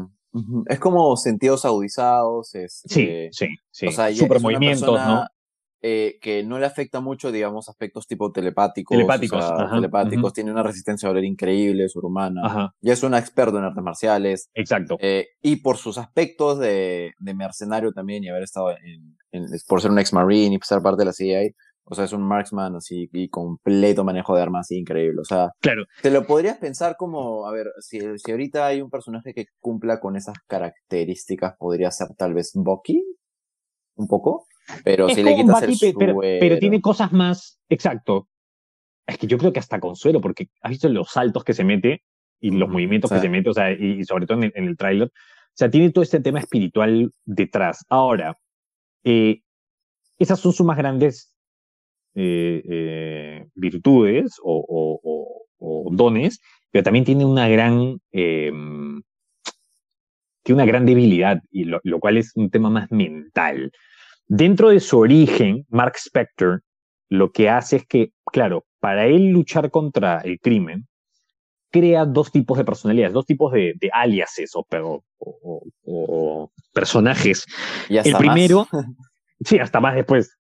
[0.68, 2.50] Es como sentidos agudizados.
[2.50, 3.88] sí, este, sí, sí.
[4.16, 5.28] Super movimientos, ¿no?
[5.86, 8.96] Eh, que no le afecta mucho, digamos, aspectos tipo telepáticos.
[8.96, 12.74] Telepáticos, telepáticos, tiene una resistencia a volver increíble, sobrehumana.
[12.80, 14.50] Ya es un experto en artes marciales.
[14.54, 14.96] Exacto.
[15.02, 19.18] Eh, y por sus aspectos de, de, mercenario también y haber estado en,
[19.68, 21.50] por ser un ex-marine y ser parte de la CIA,
[21.84, 25.20] o sea, es un marksman así y completo manejo de armas así increíble.
[25.20, 25.84] O sea, claro.
[26.02, 30.00] te lo podrías pensar como, a ver, si, si ahorita hay un personaje que cumpla
[30.00, 33.04] con esas características, podría ser tal vez Bucky,
[33.96, 34.48] un poco.
[34.84, 38.28] Pero si le quitas el pero, pero, tiene cosas más, exacto.
[39.06, 42.04] Es que yo creo que hasta consuelo, porque has visto los saltos que se mete
[42.40, 45.08] y los movimientos que se mete, o sea, y, sobre todo en el, tráiler.
[45.08, 47.86] O sea, tiene todo este tema espiritual detrás.
[47.90, 48.38] Ahora,
[49.04, 49.42] eh,
[50.18, 51.34] esas son sus más grandes
[52.16, 55.46] eh, eh, virtudes o,
[55.92, 59.02] dones, pero también tiene una gran, em,
[60.44, 63.72] tiene una gran debilidad, y lo, cual es un tema más mental.
[64.28, 66.64] Dentro de su origen, Mark Spector
[67.10, 70.88] lo que hace es que, claro, para él luchar contra el crimen,
[71.70, 74.66] crea dos tipos de personalidades, dos tipos de, aliases o,
[75.86, 77.46] o, personajes.
[77.90, 78.68] el primero,
[79.46, 80.38] sí, hasta más después.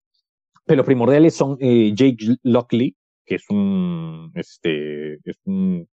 [0.65, 5.87] Pero los primordiales son eh, Jake Lockley, que es un, este, es un,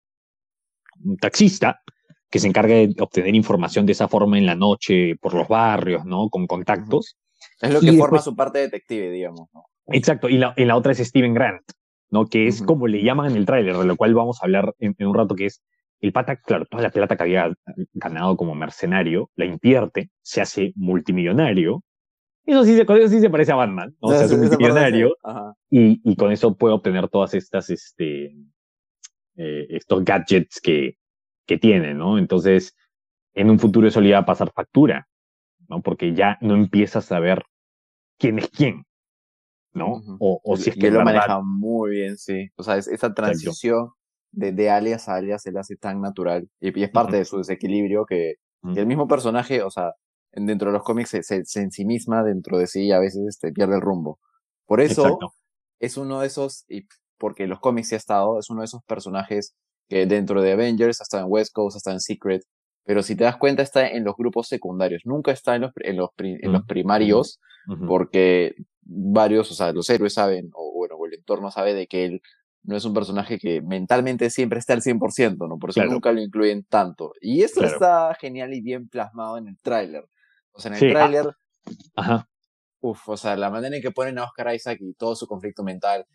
[1.19, 1.81] taxista
[2.29, 6.05] que se encarga de obtener información de esa forma en la noche por los barrios,
[6.05, 6.29] ¿no?
[6.29, 7.15] Con contactos.
[7.61, 9.47] Es lo que forma su parte detective, digamos.
[9.53, 9.65] ¿no?
[9.87, 11.63] Exacto, y la, la, otra es Steven Grant,
[12.09, 12.27] ¿no?
[12.27, 14.95] Que es como le llaman en el tráiler, de lo cual vamos a hablar en,
[14.99, 15.63] un rato, que es
[15.99, 17.51] el pata, claro, toda la plata que había
[17.93, 21.83] ganado como mercenario, la invierte, se hace multimillonario.
[22.45, 24.09] Eso sí se, eso sí se parece a Batman, ¿no?
[24.17, 25.15] Se hace multimillonario
[25.69, 28.35] y, y, con eso puede obtener todas estas, este,
[29.35, 30.97] eh, estos gadgets que,
[31.45, 32.17] que tiene, ¿no?
[32.17, 32.75] Entonces,
[33.33, 35.06] en un futuro eso le iba a pasar factura,
[35.69, 35.81] ¿no?
[35.81, 37.43] Porque ya no empiezas a ver
[38.17, 38.85] quién es quién,
[39.73, 40.01] ¿no?
[40.19, 40.87] o, o, si es que.
[40.87, 42.49] Él lo maneja muy bien, sí.
[42.55, 43.91] O sea, esa transición
[44.31, 46.49] de, de, alias a alias se le hace tan natural.
[46.59, 48.35] Y, es parte de su desequilibrio que,
[48.75, 49.93] el mismo personaje, o sea,
[50.33, 53.53] dentro de los cómics se, se, se ensimisma dentro de sí y a veces este,
[53.53, 54.19] pierde el rumbo.
[54.65, 55.19] Por eso
[55.79, 56.85] es uno de esos, y
[57.17, 59.55] porque los cómics sí ha estado, es uno de esos personajes
[59.87, 62.43] que dentro de Avengers, hasta en West Coast, hasta en Secret,
[62.87, 65.97] pero si te das cuenta está en los grupos secundarios, nunca está en los, en
[65.97, 67.41] los, en los primarios,
[67.85, 72.21] porque varios, o sea, los héroes saben, o bueno, el entorno sabe de que él
[72.63, 75.59] no es un personaje que mentalmente siempre está al 100%, ¿no?
[75.59, 77.11] Por eso nunca lo incluyen tanto.
[77.19, 80.05] Y esto está genial y bien plasmado en el tráiler.
[80.53, 81.25] O sea, en el tráiler...
[81.93, 82.29] Ajá.
[82.79, 85.61] Uf, o sea, la manera en que ponen a Oscar Isaac y todo su conflicto
[85.61, 86.05] mental.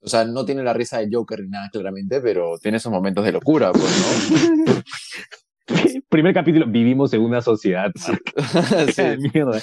[0.00, 3.24] O sea, no tiene la risa de Joker ni nada, claramente, pero tiene esos momentos
[3.24, 4.74] de locura, pues, ¿no?
[6.08, 7.90] primer capítulo, vivimos en una sociedad.
[7.96, 9.02] sí.
[9.32, 9.60] Mierda.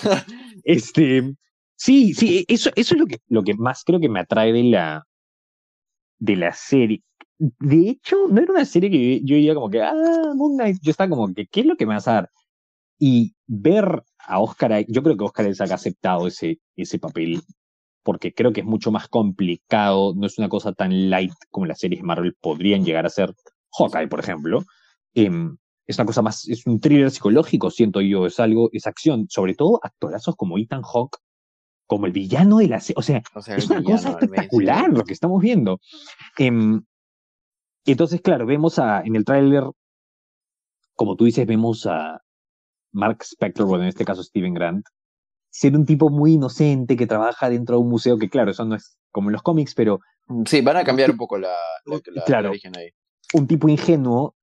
[0.64, 1.34] Este,
[1.76, 4.64] sí, sí, eso, eso es lo que, lo que más creo que me atrae de
[4.64, 5.06] la,
[6.20, 7.04] de la serie.
[7.38, 10.92] De hecho, no era una serie que yo, iba como que, ah, Moon Knight, yo
[10.92, 12.30] estaba como que, ¿qué es lo que me vas a dar?
[13.00, 17.42] Y ver a Oscar, yo creo que Oscar Isaac ha aceptado ese, ese papel
[18.04, 21.80] porque creo que es mucho más complicado, no es una cosa tan light como las
[21.80, 23.34] series Marvel podrían llegar a ser.
[23.78, 24.64] Hawkeye, por ejemplo.
[25.14, 25.30] Eh,
[25.90, 29.56] es una cosa más, es un thriller psicológico, siento yo, es algo, es acción, sobre
[29.56, 31.18] todo actorazos como Ethan Hawke,
[31.88, 33.24] como el villano de la serie, o sea,
[33.58, 35.80] es una cosa espectacular lo que estamos viendo.
[36.38, 36.84] Em,
[37.86, 39.64] entonces, claro, vemos a, en el tráiler,
[40.94, 42.22] como tú dices, vemos a
[42.92, 44.86] Mark Spector, bueno, en este caso Steven Grant,
[45.50, 48.76] ser un tipo muy inocente que trabaja dentro de un museo, que claro, eso no
[48.76, 50.02] es como en los cómics, pero...
[50.46, 51.56] Sí, van a cambiar un poco la,
[52.28, 52.90] claro, origen ahí.
[53.34, 54.36] Un tipo ingenuo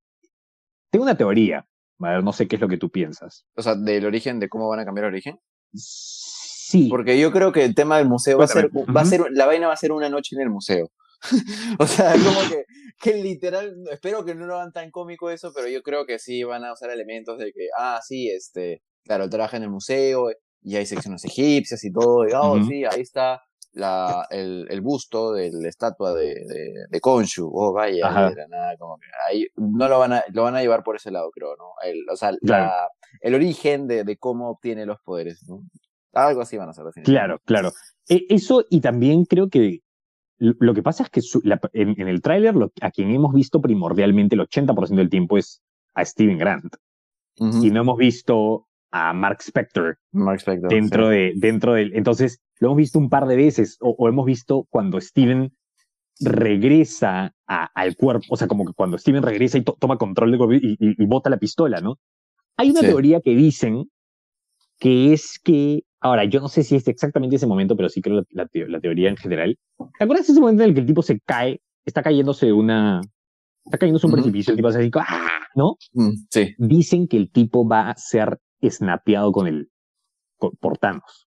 [0.97, 1.67] tengo una teoría.
[2.01, 3.47] A ver, no sé qué es lo que tú piensas.
[3.55, 5.39] O sea, del origen, de cómo van a cambiar el origen.
[5.75, 6.89] Sí.
[6.89, 9.45] Porque yo creo que el tema del museo va a ser, va a ser, la
[9.45, 10.91] vaina va a ser una noche en el museo.
[11.79, 12.65] o sea, como que,
[13.01, 16.45] que literal, espero que no lo hagan tan cómico eso, pero yo creo que sí
[16.45, 20.31] van a usar elementos de que, ah, sí, este, claro, trabaja en el museo
[20.63, 23.43] y hay secciones egipcias y todo, y oh, sí, ahí está
[23.77, 27.51] la, el, el, busto de la estatua de, de, de Konshu.
[27.53, 28.11] Oh, vaya,
[28.49, 31.31] nada, como que ahí no lo van a, lo van a llevar por ese lado,
[31.31, 31.73] creo, ¿no?
[31.85, 32.89] El, o sea, la,
[33.21, 35.63] el origen de, de, cómo obtiene los poderes, ¿no?
[36.15, 36.87] Algo así van a ser.
[37.05, 37.73] Claro, claro.
[38.09, 39.83] E, eso, y también creo que
[40.39, 41.21] lo que pasa es que
[41.75, 45.63] en, en, el tráiler a quien hemos visto primordialmente el 80% del tiempo es
[45.95, 46.77] a Steven Grant.
[47.39, 51.95] Y no hemos visto a Mark Spector, Mark Spector dentro, de, dentro del...
[51.95, 55.53] Entonces, lo hemos visto un par de veces, o, hemos visto cuando Steven
[56.21, 60.55] regresa al cuerpo, o sea, como que cuando Steven regresa y toma control del cuerpo
[60.55, 61.99] y, bota la pistola, ¿no?
[62.57, 63.91] Hay una teoría que dicen
[64.79, 68.23] que es que Ahora, yo no sé si es exactamente ese momento, pero sí creo
[68.31, 69.59] la, la, teoría en general.
[69.99, 73.01] ¿Te acuerdas de ese momento en el que el tipo se cae, está cayéndose una,
[73.65, 75.41] está cayéndose un precipicio, el tipo hace así, ¡ah!
[75.57, 75.77] ¿no?
[75.95, 76.55] Mm, sí.
[76.59, 79.71] Dicen que el tipo va a ser snapeado con el,
[80.39, 81.27] por Thanos.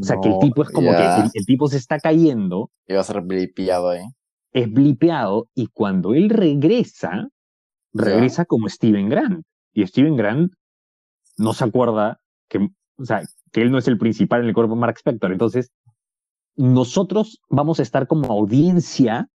[0.00, 2.70] O sea, que el tipo es como que el, tipo se está cayendo.
[2.86, 4.02] Y va a ser blipeado ahí.
[4.52, 7.28] Es blipeado y cuando él regresa,
[7.92, 9.44] regresa como Steven Grant.
[9.72, 10.52] Y Steven Grant
[11.36, 12.58] no se acuerda que,
[12.96, 15.32] o sea, que él no es el principal en el cuerpo de Mark Spector.
[15.32, 15.70] Entonces,
[16.56, 19.28] nosotros vamos a estar como audiencia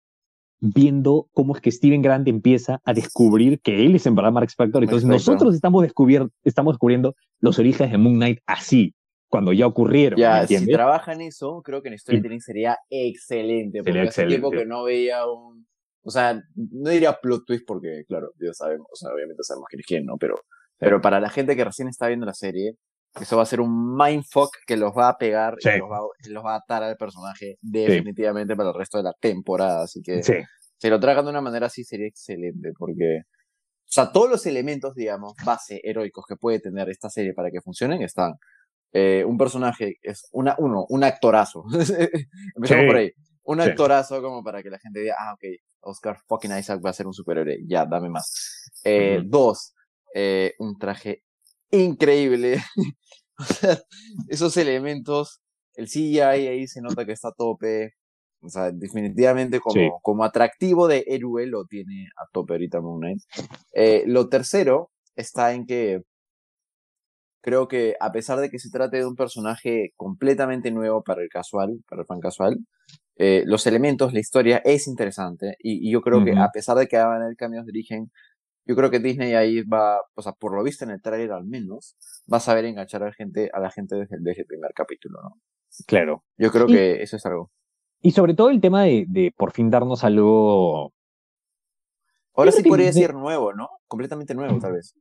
[0.64, 4.48] viendo cómo es que Steven Grant empieza a descubrir que él es en verdad Mark
[4.50, 4.82] Spector.
[4.82, 5.86] Entonces, nosotros estamos,
[6.44, 8.96] estamos descubriendo los orígenes de Moon Knight así,
[9.28, 10.18] cuando ya ocurrieron.
[10.18, 13.80] Ya, si trabajan eso, creo que en Storytelling sería excelente.
[13.80, 15.68] Porque sería hace tiempo que no veía un.
[16.02, 19.80] O sea, no diría plot twist porque, claro, ya sabemos, o sea, obviamente sabemos quién
[19.82, 20.18] es quién, ¿no?
[20.18, 20.36] Pero,
[20.78, 22.76] pero para la gente que recién está viendo la serie,
[23.20, 26.00] eso va a ser un mindfuck que los va a pegar y los va,
[26.30, 29.84] los va, a atar al personaje definitivamente para el resto de la temporada.
[29.84, 33.22] Así que si lo tragan de una manera así sería excelente porque.
[33.86, 37.62] O sea, todos los elementos, digamos, base heroicos que puede tener esta serie para que
[37.62, 38.34] funcionen están.
[38.92, 41.64] Eh, un personaje es una, uno, un actorazo.
[42.56, 43.12] Empezamos por ahí.
[43.44, 45.44] Un actorazo como para que la gente diga, ah, ok,
[45.82, 47.60] Oscar fucking Isaac va a ser un superhéroe.
[47.68, 48.72] Ya, dame más.
[48.84, 49.76] Eh, Dos,
[50.16, 51.24] eh, un traje
[51.74, 52.58] increíble.
[53.40, 53.78] o sea,
[54.30, 55.42] esos elementos,
[55.76, 57.94] el CGI ahí se nota que está a tope.
[58.42, 63.22] O sea, definitivamente como, como atractivo de héroe lo tiene a tope ahorita Moon Knight.
[64.06, 66.02] lo tercero está en que
[67.44, 71.30] creo que a pesar de que se trate de un personaje completamente nuevo para el
[71.30, 72.58] casual, para el fan casual,
[73.18, 76.98] eh, los elementos, la historia es interesante y, yo creo que a pesar de que
[76.98, 78.12] haber cambios de origen,
[78.66, 81.46] yo creo que Disney ahí va, o sea, por lo visto en el trailer al
[81.46, 81.98] menos,
[82.32, 85.42] va a saber enganchar a la gente, a la gente desde, el primer capítulo, ¿no?
[85.86, 86.24] Claro.
[86.38, 87.52] Yo creo que eso es algo.
[88.02, 90.94] Y sobre todo el tema de, de por fin darnos algo.
[92.36, 93.70] Ahora sí podría decir nuevo, ¿no?
[93.88, 94.96] Completamente nuevo, tal vez.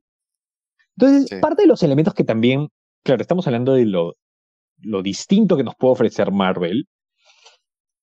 [0.97, 2.69] Entonces, parte de los elementos que también,
[3.03, 4.15] claro, estamos hablando de lo,
[4.79, 6.87] lo distinto que nos puede ofrecer Marvel.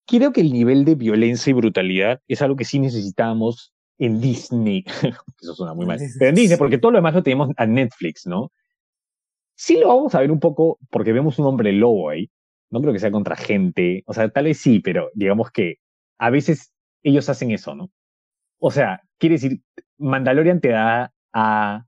[0.06, 4.84] Creo que el nivel de violencia y brutalidad es algo que sí necesitamos en Disney.
[5.40, 6.00] Eso suena muy mal.
[6.18, 8.50] Pero en Disney, porque todo lo demás lo tenemos a Netflix, ¿no?
[9.54, 12.30] Sí lo vamos a ver un poco porque vemos un hombre lobo ahí.
[12.70, 14.02] No creo que sea contra gente.
[14.06, 15.76] O sea, tal vez sí, pero digamos que
[16.18, 17.90] a veces ellos hacen eso, ¿no?
[18.58, 19.60] O sea, quiere decir,
[19.98, 21.84] Mandalorian te da a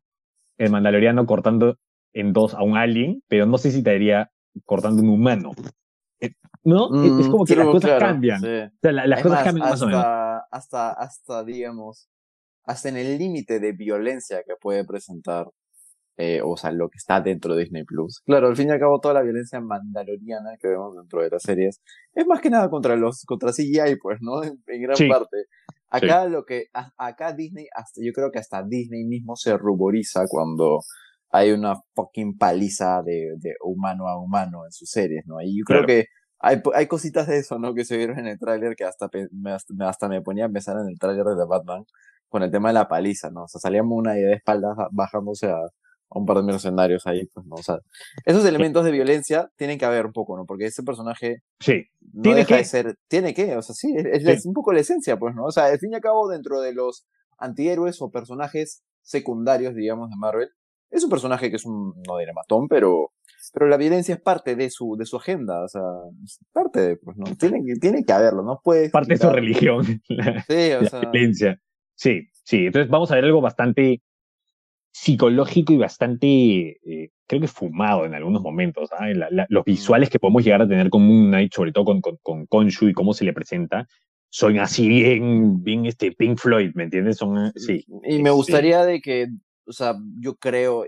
[0.59, 1.79] el mandaloriano cortando
[2.13, 4.31] en dos a un alien, pero no sé si te daría
[4.67, 5.53] cortando un humano.
[6.65, 6.89] ¿No?
[7.21, 8.39] es como que las cosas cambian.
[8.39, 10.05] O sea, las cosas cambian más hasta, o menos.
[10.51, 12.09] Hasta, hasta, digamos,
[12.65, 15.49] hasta en el límite de violencia que puede presentar,
[16.17, 18.21] eh, o sea, lo que está dentro de Disney Plus.
[18.25, 21.43] Claro, al fin y al cabo, toda la violencia mandaloriana que vemos dentro de las
[21.43, 21.81] series
[22.15, 24.43] es más que nada contra los, contra CGI, pues, ¿no?
[24.45, 25.47] En, gran parte.
[25.89, 30.81] Acá lo que, acá Disney, hasta, yo creo que hasta Disney mismo se ruboriza cuando
[31.31, 35.41] hay una fucking paliza de, de humano a humano en sus series, ¿no?
[35.43, 36.07] Y yo creo que
[36.43, 37.73] hay, hay cositas de eso, ¿no?
[37.73, 39.53] Que se vieron en el tráiler que hasta, me,
[39.87, 41.85] hasta me ponía a empezar en el tráiler de The Batman
[42.29, 43.45] con el tema de la paliza, ¿no?
[43.45, 45.61] O sea, salíamos una idea de espaldas bajándose a,
[46.15, 47.55] un par de mercenarios ahí, pues, ¿no?
[47.57, 47.79] O sea,
[48.25, 50.45] esos elementos de violencia tienen que haber un poco, ¿no?
[50.45, 51.85] Porque ese personaje sí.
[52.13, 52.57] no ¿Tiene deja que?
[52.57, 55.45] de ser, tiene que, o sea, sí, es, un poco la esencia, pues, ¿no?
[55.45, 57.07] O sea, al fin y al cabo, dentro de los
[57.39, 60.51] antihéroes o personajes secundarios, digamos, de Marvel,
[60.91, 63.13] es un personaje que es un, no diré matón, pero,
[63.53, 65.83] pero la violencia es parte de su, de su agenda, o sea,
[66.25, 67.25] es parte de, pues, ¿no?
[67.37, 68.61] Tiene, tiene que haberlo, ¿no?
[68.63, 69.85] Puede parte de su religión.
[70.49, 71.01] sí, o sea.
[71.01, 71.61] violencia.
[71.95, 74.03] Sí, sí, entonces vamos a ver algo bastante
[74.93, 76.27] psicológico y bastante,
[76.85, 78.91] eh, creo que fumado en algunos momentos.
[78.93, 79.07] ¿ah?
[79.49, 82.47] los visuales que podemos llegar a tener con Moon Knight, sobre todo con, con, con
[82.47, 83.87] Konshu y cómo se le presenta,
[84.31, 87.19] son así bien, bien este Pink Floyd, ¿me entiendes?
[87.19, 87.85] Son, eh, sí.
[88.05, 89.29] Y me gustaría de que,
[89.67, 90.85] o sea, yo creo,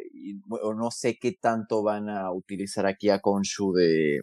[0.48, 4.20] o no sé qué tanto van a utilizar aquí a Konshu de,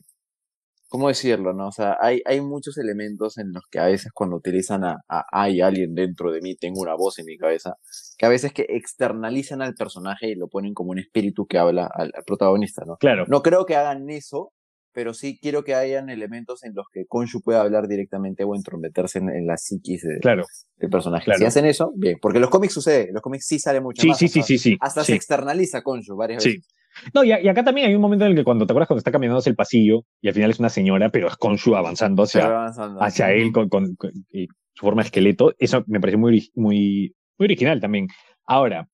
[0.92, 1.54] ¿cómo decirlo?
[1.54, 1.70] No?
[1.70, 4.98] O sea, hay, hay muchos elementos en los que a veces cuando utilizan a,
[5.32, 7.76] hay alguien dentro de mí, tengo una voz en mi cabeza,
[8.18, 11.90] que a veces que externalizan al personaje y lo ponen como un espíritu que habla
[11.94, 12.98] al, protagonista, ¿no?
[12.98, 13.24] Claro.
[13.30, 14.52] No creo que hagan eso,
[14.94, 19.20] pero sí quiero que hayan elementos en los que Konshu pueda hablar directamente o entrometerse
[19.20, 20.44] en, la psiquis claro.
[20.78, 21.32] del personaje.
[21.36, 24.02] Si hacen eso, bien, porque en los cómics sucede, en los cómics sí sale mucho
[24.02, 24.18] sí, más.
[24.18, 24.78] Sí, sí, sí, sí.
[24.80, 26.68] Hasta se externaliza Konshu varias veces.
[27.14, 29.12] No, y, acá también hay un momento en el que cuando te acuerdas cuando está
[29.12, 32.66] caminando hacia el pasillo y al final es una señora, pero es Konshu avanzando hacia,
[33.00, 35.54] hacia él con, con, su forma de esqueleto.
[35.58, 38.08] Eso me pareció muy, muy, muy original también.
[38.46, 38.88] Ahora,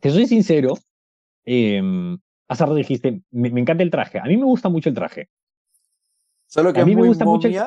[0.00, 0.74] te soy sincero,
[1.44, 2.18] em,
[2.48, 4.18] hace rato dijiste, me, me encanta el traje.
[4.18, 5.28] A mí me gusta mucho el traje.
[6.46, 7.60] Solo que A es mí me gusta mucho el-.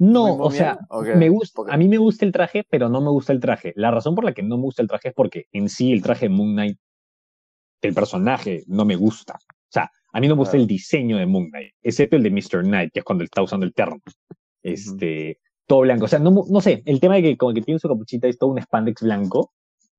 [0.00, 0.78] No, ¿Muy o sea,
[1.16, 3.72] me gusta, a mí me gusta el traje, pero no me gusta el traje.
[3.74, 6.02] La razón por la que no me gusta el traje es porque en sí el
[6.02, 6.78] traje de Moon Knight,
[7.82, 9.34] el personaje, no me gusta.
[9.34, 10.62] O sea, a mí no me gusta Claro.
[10.62, 12.62] el diseño de Moon Knight, excepto el de Mr.
[12.62, 13.98] Knight, que es cuando él está usando el terno.
[14.62, 16.04] Este, todo blanco.
[16.04, 18.38] O sea, no, no sé, el tema de que como que tiene su capuchita es
[18.38, 19.52] todo un spandex blanco,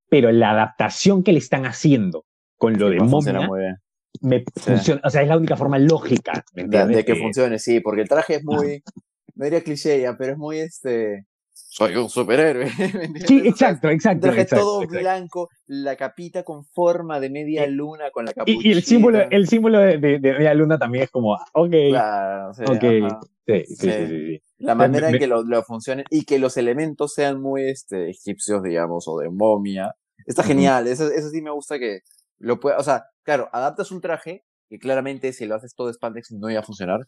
[0.10, 2.24] pero la adaptación que le están haciendo
[2.60, 3.76] con lo Sí, de momia muy bien.
[4.22, 6.97] me funciona, o sea, es la única forma lógica, ¿me De, entiendes?
[6.97, 8.84] de que funcione, sí, porque el traje es muy,
[9.36, 12.68] no diría cliché ya, pero es muy este, soy un superhéroe.
[13.28, 14.28] Sí, exacto, exacto.
[14.28, 14.99] traje exacto, todo exacto.
[14.99, 18.62] blanco, la capita con forma de media luna con la capuchita.
[18.68, 21.74] Y, y el símbolo, el símbolo de, de, de media luna también es como, ok,
[21.89, 23.20] Claro, sí, ok, ajá.
[23.45, 24.41] sí, sí, sí.
[24.60, 28.10] La manera me- en que lo, lo funcionen y que los elementos sean muy este,
[28.10, 29.93] egipcios, digamos, o de momia.
[30.26, 32.01] Está genial, eso, eso sí me gusta que
[32.40, 35.94] lo pueda, o sea, claro, adaptas un traje que claramente si lo haces todo de
[35.94, 37.02] spandex no iba a funcionar,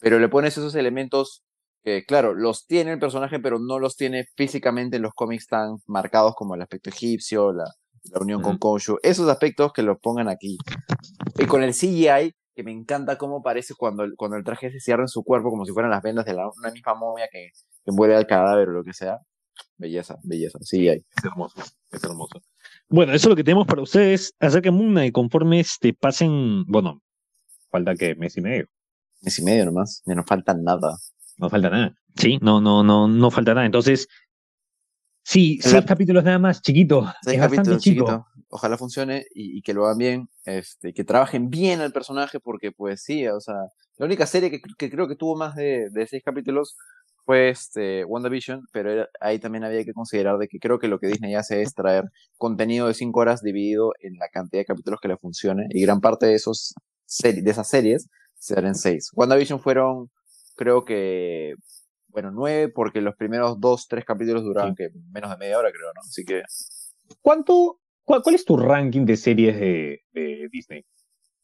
[0.00, 1.44] pero le pones esos elementos
[1.82, 5.76] que, claro, los tiene el personaje, pero no los tiene físicamente en los cómics tan
[5.86, 7.66] marcados como el aspecto egipcio, la,
[8.10, 8.58] la unión con.
[8.58, 10.56] Konshu, esos aspectos que los pongan aquí.
[11.38, 14.80] Y con el CGI, que me encanta cómo parece cuando el, cuando el traje se
[14.80, 17.50] cierra en su cuerpo, como si fueran las vendas de la, una misma momia que,
[17.84, 19.18] que envuelve al cadáver o lo que sea.
[19.76, 21.04] Belleza, belleza, CGI.
[21.16, 21.60] Es hermoso,
[21.90, 22.40] es hermoso.
[22.88, 25.12] Bueno, eso es lo que tenemos para ustedes acerca de Moon Knight.
[25.12, 27.02] Conforme este, pasen, bueno,
[27.70, 28.66] falta que mes y medio.
[29.22, 30.96] Mes y medio nomás, ya no falta nada.
[31.38, 31.94] No falta nada.
[32.16, 33.66] Sí, no, no, no, no falta nada.
[33.66, 34.06] Entonces,
[35.24, 37.12] sí, seis la- capítulos nada más, chiquito.
[37.22, 38.04] Seis es bastante capítulos, chico.
[38.06, 38.26] chiquito.
[38.48, 42.70] Ojalá funcione y, y que lo hagan bien, este, que trabajen bien al personaje, porque
[42.70, 43.54] pues sí, o sea,
[43.96, 46.76] la única serie que, que creo que tuvo más de, de seis capítulos
[47.24, 50.98] fue este WandaVision, pero era- ahí también había que considerar de que creo que lo
[50.98, 52.04] que Disney hace es traer
[52.36, 56.00] contenido de cinco horas dividido en la cantidad de capítulos que le funcione, y gran
[56.00, 56.74] parte de esos
[57.22, 58.08] de esas series
[58.38, 59.10] serán en seis.
[59.14, 60.10] WandaVision fueron,
[60.56, 61.54] creo que,
[62.08, 65.92] bueno, nueve, porque los primeros dos, tres capítulos duraban que menos de media hora, creo,
[65.94, 66.00] ¿no?
[66.00, 66.42] Así que
[67.20, 70.84] ¿Cuánto, cuál, cuál es tu ranking de series de, de Disney?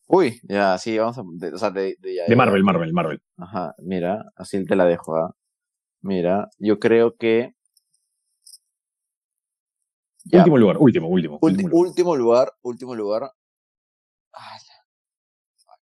[0.07, 1.23] Uy, ya, sí, vamos a.
[1.35, 2.65] De, o sea, de, de, ya, De ya, Marvel.
[2.65, 3.23] Marvel, Marvel.
[3.37, 5.35] Ajá, mira, así te la dejo, ¿ah?
[6.03, 7.55] Mira, yo creo que.
[10.25, 11.39] Ya, Último lugar, último, último.
[11.41, 11.87] ulti- último lugar.
[11.89, 13.33] último lugar, último lugar.
[14.33, 14.59] Ah.
[15.57, 15.81] Fuck.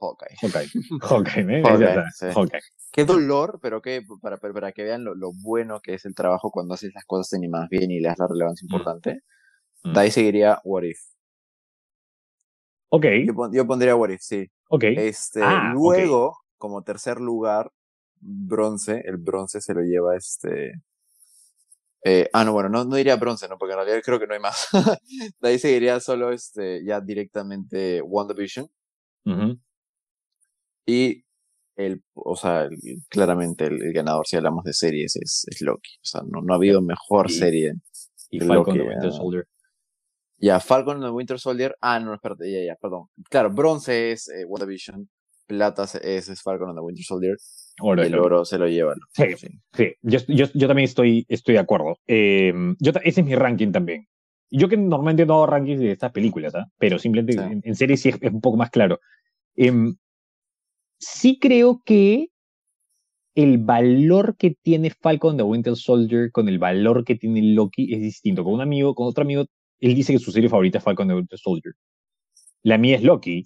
[0.00, 0.36] Hawkeye.
[0.40, 0.68] Hawkeye.
[1.00, 1.62] Hawkeye, ¿eh?
[2.34, 2.70] Hawkeye, sí.
[2.92, 6.50] Qué dolor, pero que para, para, que vean lo, lo bueno que es el trabajo
[6.50, 8.72] cuando haces las cosas animadas bien y le das la relevancia Mm.
[8.74, 9.20] importante.
[9.84, 9.92] Mm.
[9.92, 10.98] De ahí seguiría What If.
[12.88, 14.50] Ok, Yo, pon- yo pondría What If, sí.
[14.68, 14.82] ok.
[14.82, 15.80] Este, Ah, ok.
[15.80, 17.70] luego, como tercer lugar,
[18.20, 20.74] bronce, el bronce se lo lleva este.
[22.04, 24.34] eh, ah, no, bueno, no, no diría bronce, no, porque en realidad creo que no
[24.34, 24.68] hay más.
[25.40, 28.68] De ahí seguiría solo este, ya directamente WandaVision.
[29.26, 29.58] Ujú.
[30.86, 31.24] Y
[31.76, 35.90] el, o sea, el- claramente el, el ganador, si hablamos de series, es, es Loki.
[36.02, 37.74] O sea, no, no ha habido mejor Y- serie.
[38.30, 39.46] Y Falcon the Winter Soldier.
[40.38, 41.76] Ya, Falcon and the Winter Soldier.
[41.80, 43.08] Ah, no, espérate, ya, ya, perdón.
[43.28, 45.08] Claro, bronce es eh, WandaVision.
[45.46, 47.36] Plata es, es Falcon and the Winter Soldier.
[47.80, 48.94] Oro el oro se lo lleva.
[49.12, 49.94] Sí, sí.
[50.02, 51.98] Yo, yo, yo también estoy, estoy de acuerdo.
[52.06, 54.06] Eh, yo, ese es mi ranking también.
[54.50, 56.66] Yo que normalmente no hago rankings de estas películas, ¿ah?
[56.78, 57.38] pero simplemente Sí.
[57.38, 58.98] en, en series sí es, es un poco más claro.
[59.56, 59.94] Em,
[60.98, 62.28] sí creo que
[63.34, 68.00] el valor que tiene Falcon the Winter Soldier con el valor que tiene Loki es
[68.00, 68.42] distinto.
[68.44, 69.46] Con un amigo, con otro amigo,
[69.78, 71.74] él dice que su serie favorita es Falcon the Winter Soldier.
[72.62, 73.44] La mía es Loki,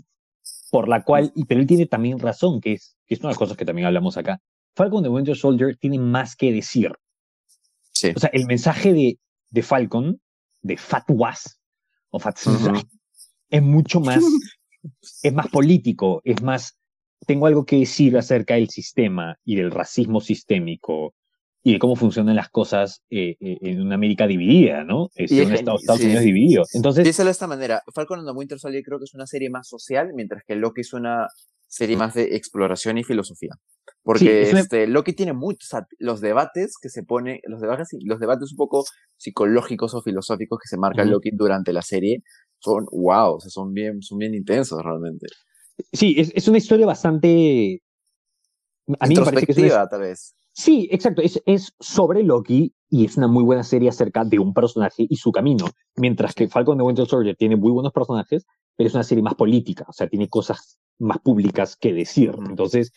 [0.70, 3.38] por la cual, pero él tiene también razón, que es, que es una de las
[3.38, 4.40] cosas que también hablamos acá.
[4.74, 6.92] Falcon the Winter Soldier tiene más que decir.
[7.92, 8.12] Sí.
[8.14, 9.18] O sea, el mensaje de,
[9.50, 10.20] de Falcon,
[10.62, 11.60] de Fat Was,
[12.10, 12.80] o Fat Ujú.
[13.50, 14.22] es mucho más,
[15.22, 16.76] es más político, es más,
[17.26, 21.14] tengo algo que decir acerca del sistema y del racismo sistémico
[21.62, 25.08] y de cómo funcionan las cosas eh, eh, en una América dividida, ¿no?
[25.14, 26.06] Este, Y es un gen- Estado, Estados sí.
[26.06, 26.64] Unidos dividido.
[26.74, 27.82] Entonces, Piénsalo de esta manera.
[27.94, 30.82] Falcon and the Winter Soldier creo que es una serie más social, mientras que Loki
[30.82, 31.28] es una
[31.74, 33.54] serie más de exploración y filosofía.
[34.02, 37.88] Porque una- este, Loki tiene muchos, o sea, los debates que se pone, los debates,
[38.04, 38.84] los debates un poco
[39.16, 41.10] psicológicos o filosóficos que se marca Ujú.
[41.12, 42.22] Loki durante la serie
[42.58, 45.26] son wow, o sea, son bien, son bien intensos realmente.
[45.92, 47.82] sí, es, es una historia bastante...
[49.00, 50.34] A mí me parece que es una, tal vez.
[50.52, 51.22] Sí, exacto.
[51.22, 55.16] Es, es sobre Loki y es una muy buena serie acerca de un personaje y
[55.16, 55.66] su camino.
[55.96, 58.44] Mientras que Falcon the Winter Soldier tiene muy buenos personajes,
[58.76, 59.84] pero es una serie más política.
[59.88, 62.32] O sea, tiene cosas más públicas que decir.
[62.48, 62.92] Entonces,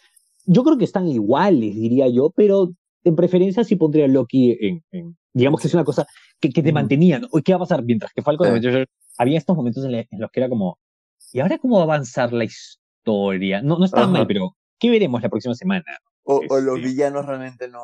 [0.46, 2.70] yo creo que están iguales, diría yo, pero
[3.04, 4.84] en preferencia sí pondría a Loki en.
[4.92, 6.08] en- digamos que es una cosa
[6.40, 6.76] que, que te Ujú.
[6.76, 7.20] mantenía.
[7.20, 7.28] ¿no?
[7.46, 7.84] ¿Qué va a pasar?
[7.84, 8.88] Mientras que Falcon Soldier
[9.20, 10.80] había estos momentos en, en los que era como.
[11.34, 13.62] ¿y ahora cómo va a avanzar la historia?
[13.62, 14.08] No, no está Ajá.
[14.12, 15.84] mal, pero ¿qué veremos la próxima semana?
[16.24, 17.82] O, o los Este- villanos realmente no,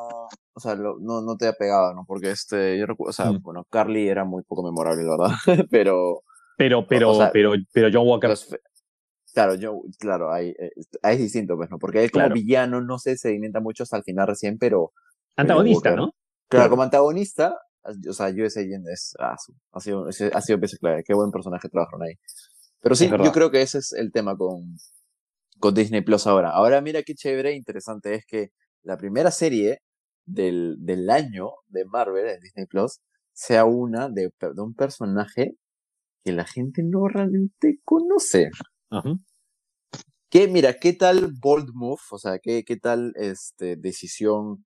[0.54, 2.04] o sea, lo- no, no te ha pegado, ¿no?
[2.06, 3.42] Porque este, yo recuerdo, o sea, Mm.
[3.42, 5.34] bueno, Carly era muy poco memorable, verdad,
[5.70, 6.22] pero
[6.56, 8.30] Pero, pero, o sea, pero, pero John Walker.
[8.30, 8.48] los
[9.34, 10.54] claro, yo, claro, eh,
[11.02, 11.78] ahí es distinto, pues, ¿no?
[11.78, 12.34] Porque él como Claro.
[12.34, 14.92] villano no se sedimenta mucho hasta el final recién, pero,
[15.36, 15.94] antagonista.
[15.94, 16.12] ¿no?
[16.48, 19.36] claro, como antagonista, o sea, US Agent es, ah,
[19.72, 22.14] ha sido, ha sido pieza clave, qué buen personaje trabajaron ahí.
[22.80, 24.76] Pero sí, yo creo que ese es el tema con,
[25.58, 26.50] con Disney Plus ahora.
[26.50, 28.50] Ahora mira qué chévere e interesante es que
[28.82, 29.80] la primera serie
[30.26, 33.00] del, del año de Marvel en Disney Plus
[33.32, 35.56] sea una de, de un personaje
[36.22, 38.50] que la gente no realmente conoce.
[38.94, 39.14] Ajá.
[40.30, 42.00] Que, mira, ¿qué tal bold move?
[42.10, 44.64] O sea, ¿qué, qué tal este, decisión,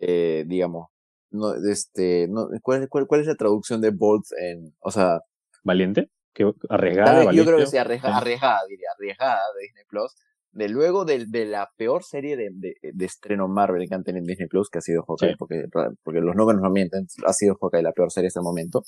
[0.00, 0.88] eh, digamos,
[1.30, 5.20] no, este, no, ¿cuál, cuál, cuál es la traducción de bold en, o sea,
[5.62, 8.14] Valiente, que arriesgada, vez, yo creo que sí, arriesga- Sí.
[8.16, 10.14] arriesgada, diría, arriesgada de Disney Plus.
[10.56, 14.20] De luego de, de la peor serie de, de, de estreno Marvel que han tenido
[14.22, 15.36] en Disney Plus, que ha sido Hawkeye, Sí.
[15.38, 15.64] porque,
[16.02, 18.82] porque los números no mienten, ha sido Hawkeye la peor serie hasta el momento.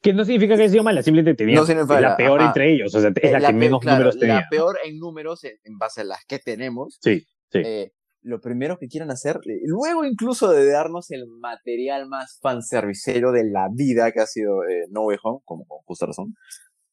[0.00, 2.48] Que no significa que haya sido mala, simplemente tenía No significa la la- peor ajá.
[2.48, 4.34] entre ellos, o sea, es Eh, la, que menos claro, números tenía.
[4.40, 6.98] La peor en números en, en base a las que tenemos.
[7.00, 7.20] Sí,
[7.50, 7.58] sí.
[7.64, 7.92] Eh,
[8.24, 13.44] lo primero que quieran hacer, eh, luego incluso de darnos el material más fanservicero de
[13.50, 16.34] la vida que ha sido eh, No Way Home, como con justa razón,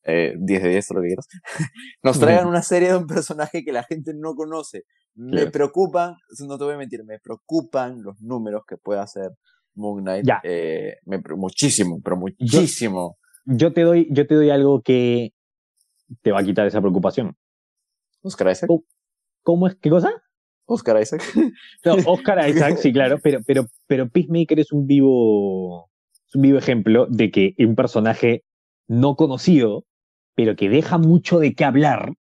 [0.03, 1.27] eh, 10 de 10, todo lo que quieras,
[2.03, 4.83] nos traigan una serie de un personaje que la gente no conoce.
[5.15, 6.15] Me preocupan,
[6.47, 9.31] no te voy a mentir, me preocupan los números que puede hacer
[9.75, 10.25] Moon Knight.
[10.25, 10.39] Ya.
[10.43, 13.17] eh, me muchísimo, pero muchísimo.
[13.45, 15.33] Yo te doy, yo te doy algo que
[16.21, 17.35] te va a quitar esa preocupación.
[18.21, 18.69] Oscar Isaac.
[19.43, 19.75] ¿Cómo es?
[19.75, 20.11] ¿Qué cosa?
[20.65, 21.21] Oscar Isaac.
[21.85, 25.89] No, Oscar Isaac, sí, claro, pero, pero, pero Peacemaker es un vivo,
[26.27, 28.43] es un vivo ejemplo de que un personaje
[28.87, 29.85] no conocido,
[30.35, 32.13] pero que deja mucho de qué hablar,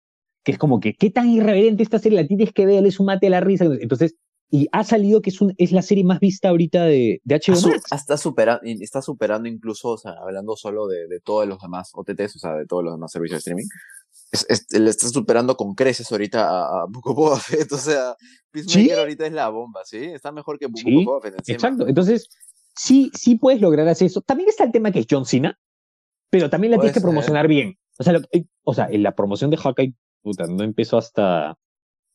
[0.44, 2.20] que es como que, ¿qué tan irreverente esta serie?
[2.22, 3.64] La tienes que ver, es un mate a la risa.
[3.80, 4.14] Entonces,
[4.50, 7.56] y ha salido que es, un, es la serie más vista ahorita de, de HBO
[7.56, 7.82] su- Max.
[7.92, 12.36] está, superando, está superando incluso, o sea, hablando solo de, de todos los demás OTTs,
[12.36, 13.66] o sea, de todos los demás servicios de streaming.
[14.32, 18.14] Es, es- le está superando con creces ahorita a, a of Boba Fett, o sea,
[18.50, 18.90] Peacemaker ¿Sí?
[18.90, 19.98] ahorita es la bomba, ¿sí?
[19.98, 21.54] Está mejor que Book Sí, Boba Fett encima.
[21.56, 21.86] Exacto.
[21.86, 22.28] Entonces,
[22.74, 24.22] sí, sí puedes lograr hacer eso.
[24.22, 25.59] También está el tema que es John Cena,
[26.30, 27.76] pero también la tienes que promocionar bien.
[27.99, 28.20] O sea, lo-
[28.64, 31.57] o sea, en la promoción de Hawkeye, puta, no empezó hasta.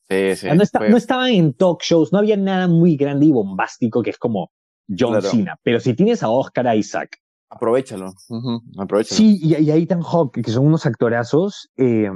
[0.08, 0.48] Sí, sí.
[0.48, 3.32] Ah, no, está- fue- no estaban en talk shows, no había nada muy grande y
[3.32, 4.50] bombástico que es como
[4.88, 5.30] John Claro.
[5.30, 5.56] Cena.
[5.62, 7.16] Pero si tienes a Oscar Isaac,
[7.48, 8.12] Aprovechalo.
[8.28, 9.16] ujú, aprovechalo.
[9.16, 12.10] sí, y, y a Ethan Hawke, que son unos actorazos, eh,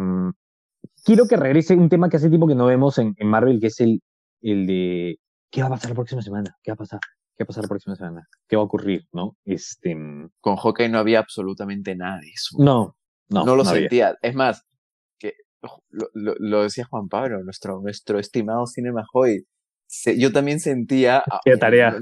[1.04, 3.68] quiero que regrese un tema que hace tiempo que no vemos en, en Marvel, que
[3.68, 4.02] es el,
[4.42, 5.18] el de
[5.50, 6.56] ¿qué va a pasar la próxima semana?
[6.62, 7.00] ¿Qué va a pasar?
[7.36, 8.28] ¿Qué va a pasar la próxima semana?
[8.48, 9.06] ¿Qué va a ocurrir?
[9.12, 9.36] ¿No?
[9.44, 9.96] Este,
[10.40, 12.56] Con Hawkeye no había absolutamente nada de eso.
[12.58, 12.96] no,
[13.28, 13.80] no, no lo había.
[13.82, 14.16] sentía.
[14.22, 14.62] Es más,
[15.18, 15.34] que
[15.90, 19.44] lo, lo- lo decía Juan Pablo, nuestro, nuestro estimado Cinema Hoy.
[19.90, 21.98] Se- yo también sentía ah, Era tarea.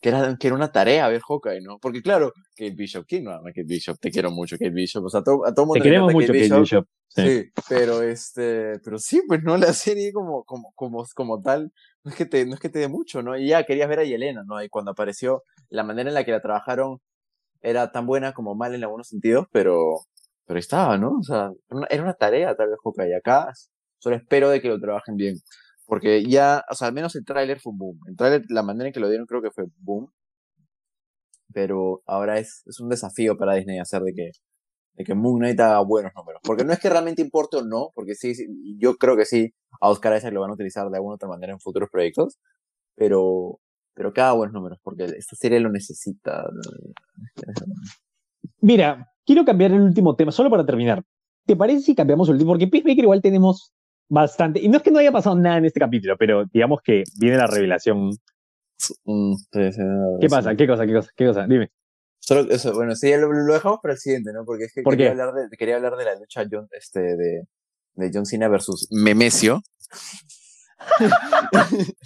[0.00, 1.78] que era, que era una tarea ver Hawkeye, ¿no?
[1.78, 3.98] Porque claro, Kate Bishop, ¿quién no ama Kate Bishop?
[4.00, 5.04] Te quiero mucho, Kate Bishop.
[5.04, 6.86] O sea, todo, a todo mundo Te queremos mucho, Kate Bishop.
[7.08, 7.22] Sí.
[7.28, 11.72] Sí, pero este, pero sí, pues no la serie como, como, como, como tal,
[12.04, 13.36] no es que te, no es que te dé mucho, ¿no?
[13.38, 14.62] Y ya querías ver a Yelena, ¿no?
[14.62, 17.00] Y cuando apareció, la manera en la que la trabajaron
[17.60, 20.00] era tan buena como mal en algunos sentidos, pero,
[20.46, 21.18] pero ahí estaba, ¿no?
[21.18, 23.16] O sea, era una, era una tarea tal vez Hawkeye.
[23.16, 23.52] Acá
[23.98, 25.36] solo espero de que lo trabajen bien.
[25.86, 27.98] Porque ya, o sea, al menos el tráiler fue un boom.
[28.08, 30.10] El tráiler, la manera en que lo dieron creo que fue boom.
[31.52, 34.30] Pero ahora es, es un desafío para Disney hacer de que,
[34.94, 36.40] de que Moon Knight haga buenos números.
[36.44, 38.46] Porque no es que realmente importe o no, porque sí, sí,
[38.78, 41.52] yo creo que sí, a Oscar Isaac lo van a utilizar de alguna otra manera
[41.52, 42.38] en futuros proyectos,
[42.94, 43.60] pero,
[43.94, 46.44] pero que haga buenos números, porque esta serie lo necesita.
[48.60, 51.02] Mira, quiero cambiar el último tema, solo para terminar.
[51.44, 52.52] ¿Te parece si cambiamos el último?
[52.52, 53.72] Porque Peacemaker igual tenemos
[54.08, 54.60] bastante.
[54.60, 57.36] Y no es que no haya pasado nada en este capítulo, pero digamos que viene
[57.36, 58.10] la revelación.
[59.04, 59.80] Mm, sí, sí,
[60.20, 60.34] ¿Qué sí.
[60.34, 60.54] pasa?
[60.56, 60.86] ¿Qué cosa?
[60.86, 61.10] ¿Qué cosa?
[61.16, 61.46] ¿Qué cosa?
[61.46, 61.70] Dime.
[62.18, 64.44] Solo eso, bueno, sí, lo, lo dejamos para el siguiente, ¿no?
[64.44, 65.20] Porque es que ¿Por quería, qué?
[65.20, 67.44] Hablar de, quería hablar de la lucha John, este, de,
[67.94, 69.62] de John Cena versus Memesio.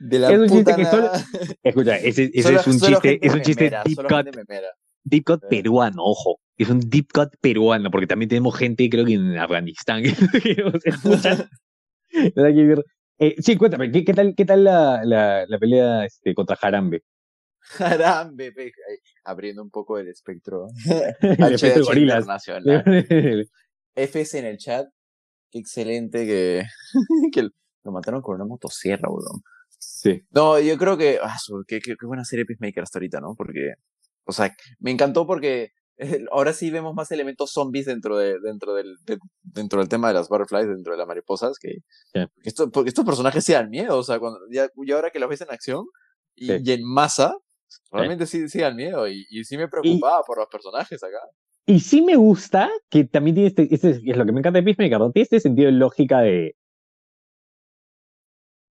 [0.00, 1.24] de la Es un chiste puta que nada.
[1.62, 4.26] Escucha, ese, ese Solo- es un solo chiste, es un chiste deep solo cut.
[5.08, 6.38] Deep cut peruano, ojo.
[6.56, 10.02] Es un deep cut peruano, porque también tenemos gente, creo que en Afganistán,
[10.42, 11.48] que nos escuchan.
[13.20, 17.02] Eh, sí, cuéntame, ¿qué, qué tal, qué tal la, la, la pelea este, contra Jarambe?
[17.60, 18.70] Jarambe, pe,
[19.24, 20.68] abriendo un poco el espectro.
[21.20, 22.26] El HH gorilas.
[23.94, 24.86] FS en el chat.
[25.50, 26.62] Qué excelente que,
[27.32, 29.42] que lo mataron con una motosierra, weón.
[29.78, 30.22] sí.
[30.30, 31.18] No, yo creo que.
[31.22, 31.36] ah,
[31.66, 33.34] qué, qué- qué buena serie Peacemaker hasta ahorita, ¿no?
[33.36, 33.74] Porque.
[34.28, 35.72] O sea, me encantó porque
[36.30, 38.96] ahora sí vemos más elementos zombies dentro de dentro del
[39.42, 41.78] dentro del tema de las butterflies dentro de las mariposas que
[42.44, 45.40] esto, porque estos personajes sí dan miedo o sea cuando ya, ahora que los ves
[45.40, 45.86] en acción
[46.36, 47.34] y, en masa
[47.90, 51.18] realmente sí, sí dan miedo y, y sí me preocupaba por los personajes acá.
[51.66, 54.62] y sí me gusta que también tiene este, este es lo que me encanta de
[54.62, 55.10] Peacemaker, ¿no?
[55.10, 56.54] tiene este sentido de lógica de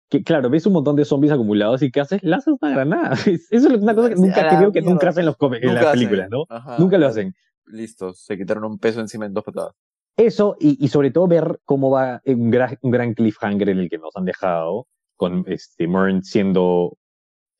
[0.08, 2.22] que claro, ves un montón de zombies acumulados y ¿qué haces?
[2.22, 3.12] Lanzas una granada.
[3.50, 6.44] Eso es una cosa que nunca creo que nunca hacen los en las películas, ¿no?
[6.78, 7.34] nunca lo hacen.
[7.66, 9.72] Listo, se quitaron un peso encima en dos patadas.
[10.16, 13.90] Eso, y, y sobre todo ver cómo va un gran, un gran cliffhanger en el
[13.90, 14.86] que nos han dejado,
[15.16, 16.96] con este Mern siendo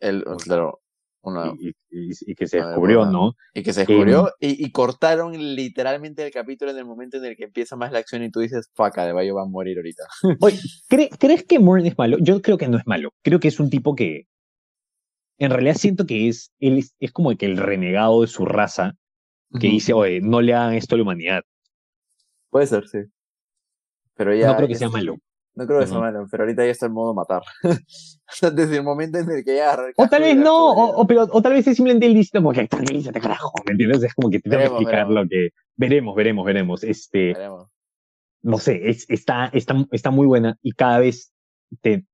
[0.00, 0.80] el, claro,
[1.90, 3.34] y, que se descubrió, ¿no?
[3.54, 7.44] Y que se descubrió y, cortaron literalmente el capítulo en el momento en el que
[7.44, 10.04] empieza más la acción y tú dices, faca, de Bayo va a morir ahorita.
[10.40, 10.58] Oye,
[10.88, 12.18] ¿crees que Morin es malo?
[12.20, 13.10] Yo creo que no es malo.
[13.22, 14.26] Creo que es un tipo que,
[15.38, 18.94] en realidad siento que es, él es, como que el renegado de su raza
[19.60, 21.42] que dice, oye, no le hagan esto a la humanidad.
[22.50, 22.98] Puede ser, sí.
[24.14, 24.48] Pero ya.
[24.48, 25.16] No creo que sea malo.
[25.56, 27.42] No creo que sea malo, pero ahorita ya está en modo matar.
[28.54, 31.54] Desde el momento en el que ya O tal vez no, o, pero, o tal
[31.54, 34.02] vez es simplemente el diciendo como que tranquilízate, carajo, ¿me entiendes?
[34.02, 35.48] Es como que te tengo que explicar lo que.
[35.76, 36.84] Veremos, veremos, veremos.
[36.84, 37.34] Este.
[38.42, 41.32] No sé, es, está, está, está muy buena y cada vez
[41.80, 42.04] te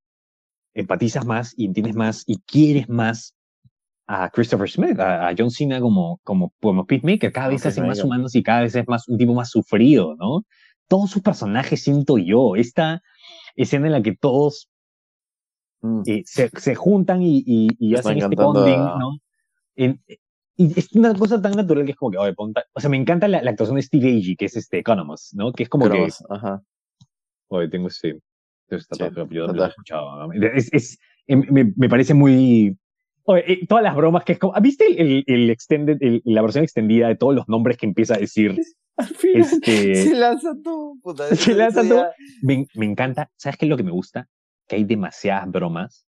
[0.73, 3.35] empatizas más y entiendes más y quieres más
[4.07, 7.33] a Christopher Smith, a, John Cena como, como, como Peacemaker.
[7.33, 10.15] Cada vez se hacen más humanos y cada vez es más un tipo más sufrido,
[10.17, 10.45] ¿no?
[10.87, 12.55] Todos sus personajes siento yo.
[12.55, 13.03] Esta
[13.57, 14.71] escena en la que todos
[15.83, 16.03] mm.
[16.07, 19.19] eh, se, se, juntan y, y, y hacen este bonding, ¿no?
[20.57, 22.97] y es una cosa tan natural que es como que, oye, ponta, o sea, me
[22.97, 25.53] encanta la, la, actuación de Steve Agee, que es este Economos, ¿no?
[25.53, 26.63] Que es como que, ajá.
[27.49, 28.21] oye, tengo este,
[28.69, 32.77] sí, todo, yo lo he escuchado, es, es em, me, me, parece muy,
[33.25, 36.65] oye, eh, todas las bromas que es como, ¿viste el, el extended, el, la versión
[36.65, 38.57] extendida de todos los nombres que empieza a decir
[39.35, 40.95] este, se lanza todo.
[41.37, 42.07] se lanza todo.
[42.43, 43.31] Me, me, encanta.
[43.37, 44.29] ¿Sabes qué es lo que me gusta?
[44.67, 46.07] Que hay demasiadas bromas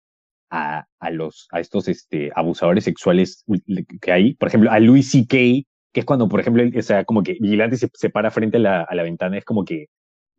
[0.49, 3.43] a, a, los, a estos este, abusadores sexuales
[4.01, 4.35] que hay.
[4.35, 5.37] Por ejemplo, a Louis C.K.,
[5.93, 8.59] que es cuando, por ejemplo, o sea, como que Vigilante se, se para frente a
[8.59, 9.87] la, a la ventana, es como que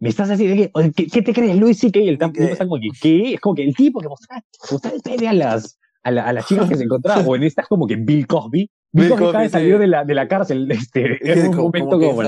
[0.01, 1.99] me estás haciendo, ¿qué, ¿qué, te crees, Louis C.K.?
[1.99, 3.35] Y el tipo está como que, ¿qué?
[3.35, 6.33] Es como que el tipo que mostraba, mostraba el pene a las, a, la, a
[6.33, 9.25] las chicas que se encontraban, o en esta es como que Bill Cosby, Bill Cosby
[9.25, 12.23] acaba de salir de la, de la cárcel, este, en un momento como,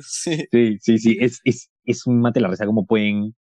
[0.00, 0.44] sí.
[0.50, 3.34] sí, sí, sí, es, es, es un mate la risa como pueden,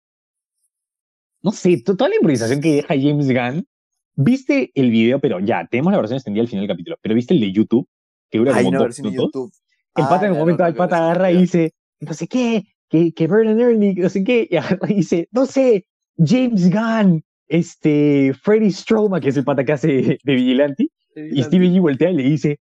[1.43, 3.67] no sé, toda la improvisación que deja James Gunn,
[4.15, 7.35] viste el video, pero ya, tenemos la versión extendida al final del capítulo, pero viste
[7.35, 7.89] el de YouTube,
[8.31, 9.63] que dura como dos minutos,
[9.95, 13.27] el pata en un momento, el pata agarra y dice, no sé qué, que, que
[13.27, 18.71] Vernon Ernie, no sé qué, y agarra y dice, no sé, James Gunn, este, Freddy
[18.71, 22.23] Stroma, que es el pata que hace de vigilante, y Steve G voltea y le
[22.23, 22.61] dice,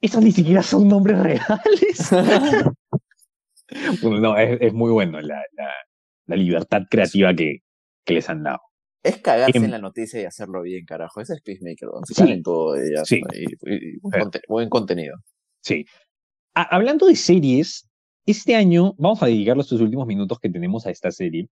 [0.00, 2.10] esos ni siquiera son nombres reales.
[4.02, 5.42] bueno, no, es, muy bueno la,
[6.26, 7.58] la, libertad creativa que,
[8.04, 8.60] que, les han dado.
[9.02, 11.20] Es cagarse em, en la noticia y hacerlo bien, carajo.
[11.20, 13.20] Ese es Peacemaker, donde sí, todo sí.
[13.32, 13.98] y,
[14.48, 15.16] buen, contenido.
[15.62, 15.84] Sí.
[16.54, 17.88] hablando de series,
[18.26, 21.48] este año vamos a dedicar los últimos minutos que tenemos a esta serie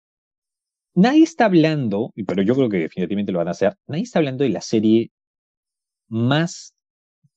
[0.95, 4.45] nadie está hablando, pero yo creo que definitivamente lo van a hacer, nadie está hablando
[4.45, 5.11] de la serie
[6.09, 6.75] más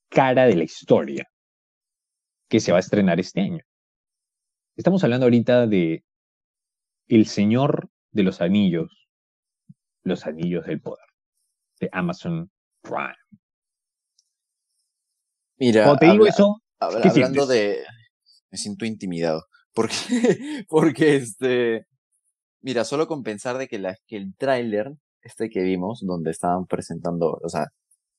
[0.10, 1.28] cara de la historia
[2.50, 3.64] que se va a estrenar este año.
[4.76, 6.04] Estamos hablando ahorita de
[7.08, 9.08] El Señor de los Anillos,
[10.04, 11.06] los Anillos del Poder,
[11.80, 13.16] de Amazon Prime.
[15.58, 17.84] Mira, Cuando te digo eso, hablando de...
[18.50, 19.46] Me siento intimidado.
[19.74, 19.96] Porque,
[20.68, 21.86] porque este,
[22.62, 26.66] Mira, solo con pensar de que, la, que el tráiler, este que vimos, donde estaban
[26.66, 27.68] presentando, o sea,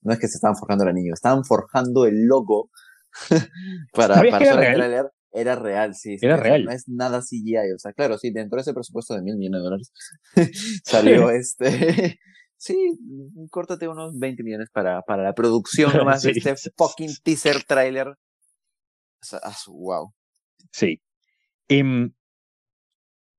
[0.03, 2.70] no es que se estaban forjando el anillo, estaban forjando el logo
[3.93, 5.07] para, para el tráiler.
[5.34, 6.16] Era real, sí.
[6.20, 6.64] Era real.
[6.64, 9.61] No es nada CGI, o sea, claro, sí, dentro de ese presupuesto de mil millones
[9.61, 9.93] de dólares
[10.84, 12.18] salió este...
[12.57, 12.76] sí,
[13.51, 18.09] córtate unos 20 millones para, para la producción nomás de este fucking teaser trailer.
[18.09, 20.12] O sea, wow.
[20.70, 21.01] Sí.
[21.68, 22.12] Em,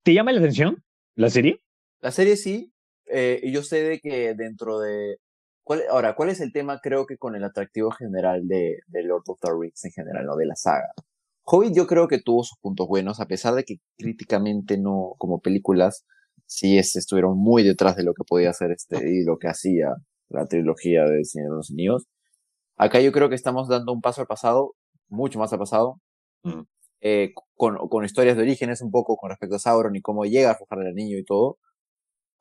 [0.04, 0.84] ¿Te llama la atención?
[1.16, 1.62] ¿La serie?
[2.02, 2.74] La serie sí.
[3.06, 5.18] Eh, y yo sé de que dentro de.
[5.64, 6.80] ¿cuál, ahora, ¿cuál es el tema?
[6.82, 10.36] Creo que con el atractivo general de, de Lord of the Rings en general, ¿no?
[10.36, 10.94] De la saga.
[11.46, 15.42] Hobbit yo creo que tuvo sus puntos buenos, a pesar de que críticamente no, como
[15.42, 16.06] películas,
[16.46, 19.96] sí es, estuvieron muy detrás de lo que podía hacer este y lo que hacía
[20.30, 22.06] la trilogía de Señor de los Anillos.
[22.78, 24.76] Acá yo creo que estamos dando un paso al pasado,
[25.10, 26.00] mucho más al pasado,
[26.44, 26.62] mm.
[27.06, 30.52] Eh, con, con, historias de orígenes un poco con respecto a Sauron y cómo llega
[30.52, 31.58] a forjar el anillo y todo.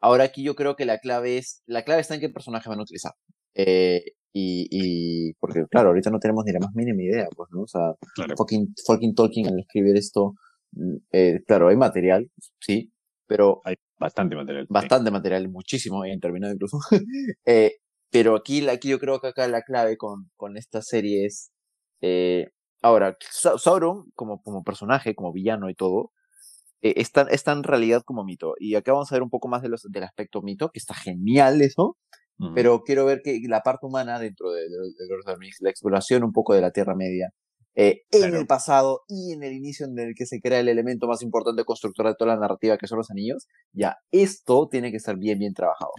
[0.00, 2.78] Ahora aquí yo creo que la clave es, la clave está en qué personaje van
[2.80, 3.12] a utilizar.
[3.54, 4.02] Eh,
[4.34, 7.62] Y, y, porque claro, ahorita no tenemos ni la más mínima idea, pues, ¿no?
[7.62, 7.92] O sea,
[8.36, 10.34] fucking, fucking Tolkien al escribir esto,
[10.72, 12.92] mm, eh, claro, hay material, sí,
[13.26, 13.60] pero...
[13.64, 14.66] Hay bastante material.
[14.70, 16.78] Bastante material, muchísimo, en terminado incluso.
[17.46, 17.72] eh,
[18.10, 21.52] pero aquí, aquí yo creo que acá la clave con, con esta serie es,
[22.00, 22.48] eh,
[22.82, 26.12] ahora, Sauron como, como personaje, como villano y todo,
[26.82, 28.54] eh, está, en realidad como mito.
[28.58, 30.94] Y acá vamos a ver un poco más de los, del aspecto mito, que está
[30.94, 31.96] genial eso,
[32.56, 36.54] pero quiero ver que la parte humana dentro de, the Rings, la exploración un poco
[36.54, 37.30] de la Tierra Media,
[37.74, 41.06] eh, en el pasado y en el inicio en el que se crea el elemento
[41.06, 44.98] más importante constructor de toda la narrativa que son los anillos, ya, esto tiene que
[44.98, 45.92] estar bien, bien trabajado.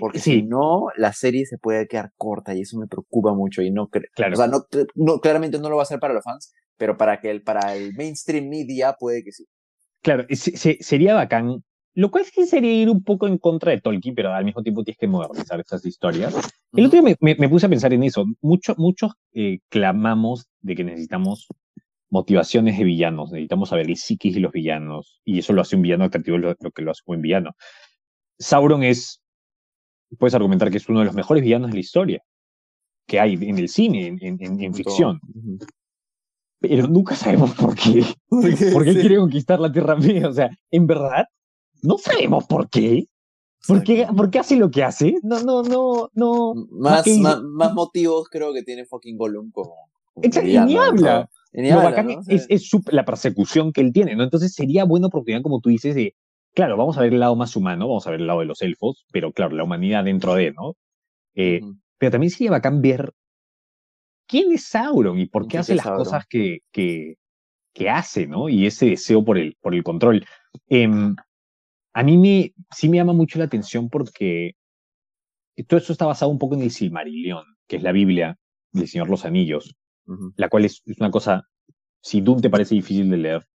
[0.00, 3.70] Porque si no, la serie se puede quedar corta y eso me preocupa mucho y
[3.70, 4.34] no, claro.
[4.34, 7.20] o sea, no, no, claramente no lo va a hacer para los fans, pero para
[7.20, 9.46] que el, para el mainstream media puede que sí.
[10.02, 11.64] Claro, sería bacán.
[11.96, 14.84] Lo cual sí sería ir un poco en contra de Tolkien, pero al mismo tiempo
[14.84, 16.34] tienes que modernizar estas historias.
[16.74, 18.26] El otro día me, puse a pensar en eso.
[18.42, 21.46] muchos muchos eh, clamamos de que necesitamos
[22.10, 25.82] motivaciones de villanos, necesitamos saber el psiquis de los villanos, y eso lo hace un
[25.82, 27.56] villano atractivo, lo, lo que lo hace un buen villano.
[28.38, 29.22] Sauron es,
[30.18, 32.22] puedes argumentar que es uno de los mejores villanos de la historia
[33.08, 35.18] que hay en el cine, en, en, ficción
[36.58, 38.02] pero nunca sabemos por qué.
[38.72, 40.28] ¿Por qué, quiere conquistar la Tierra Media?
[40.28, 41.26] O sea, en verdad,
[41.82, 43.06] no sabemos por qué.
[43.66, 45.16] ¿Por qué, ¿Por qué, hace lo que hace?
[45.22, 46.54] No, no, no, no.
[46.70, 47.04] Más,
[47.42, 49.74] más, motivos creo que tiene fucking Gollum como.
[50.22, 51.28] Exacto, y ni habla.
[51.52, 54.22] Lo bacán es, es la persecución que él tiene, ¿no?
[54.22, 56.14] Entonces sería buena oportunidad, como tú dices, de,
[56.54, 58.62] claro, vamos a ver el lado más humano, vamos a ver el lado de los
[58.62, 60.74] elfos, pero claro, la humanidad dentro de, ¿no?
[61.34, 61.60] Eh,
[61.98, 63.12] pero también sería bacán ver
[64.26, 67.16] quién es Sauron y por qué hace las cosas que, que,
[67.72, 68.48] que, hace, ¿no?
[68.48, 70.26] Y ese deseo por el, por el control.
[70.68, 71.14] Em,
[71.96, 74.52] a mí me, sí me llama mucho la atención porque
[75.66, 78.36] todo esto está basado un poco en el Silmarillion, que es la Biblia
[78.70, 79.74] del Señor los Anillos,
[80.36, 81.48] la cual es, una cosa,
[82.02, 83.46] si Doom te parece difícil de leer,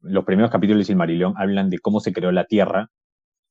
[0.00, 2.88] los primeros capítulos del Silmarillion hablan de cómo se creó la Tierra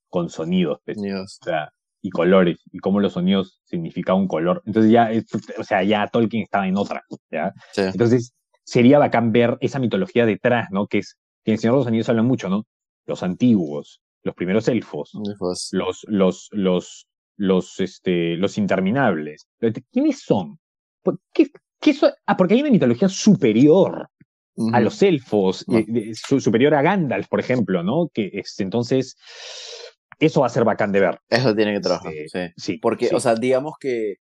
[0.07, 0.79] con sonidos.
[0.85, 0.97] Pues.
[0.97, 4.63] O sea, y colores y cómo los sonidos significaban un color.
[4.65, 5.11] Entonces ya,
[5.57, 7.51] o sea, ya Tolkien estaba en otra, ¿ya?
[7.75, 8.33] Entonces
[8.63, 10.87] sería bacán ver esa mitología detrás, ¿no?
[10.87, 12.65] Que es, que en Señor de los Anillos hablan mucho, ¿no?
[13.05, 15.11] Los antiguos, los primeros elfos,
[15.71, 19.47] los, los, los, los, este, los interminables.
[19.91, 20.59] ¿Quiénes son?
[21.33, 21.49] ¿Qué,
[21.79, 21.95] qué
[22.25, 24.09] Ah, porque hay una mitología superior
[24.73, 28.09] a los elfos, eh, superior a Gandalf, por ejemplo, ¿no?
[28.13, 29.17] Que es, entonces,
[30.19, 31.19] eso va a ser bacán de ver.
[31.29, 32.39] Eso tiene que trabajar, sí.
[32.55, 32.77] sí.
[32.77, 34.15] Porque, o sea, digamos que,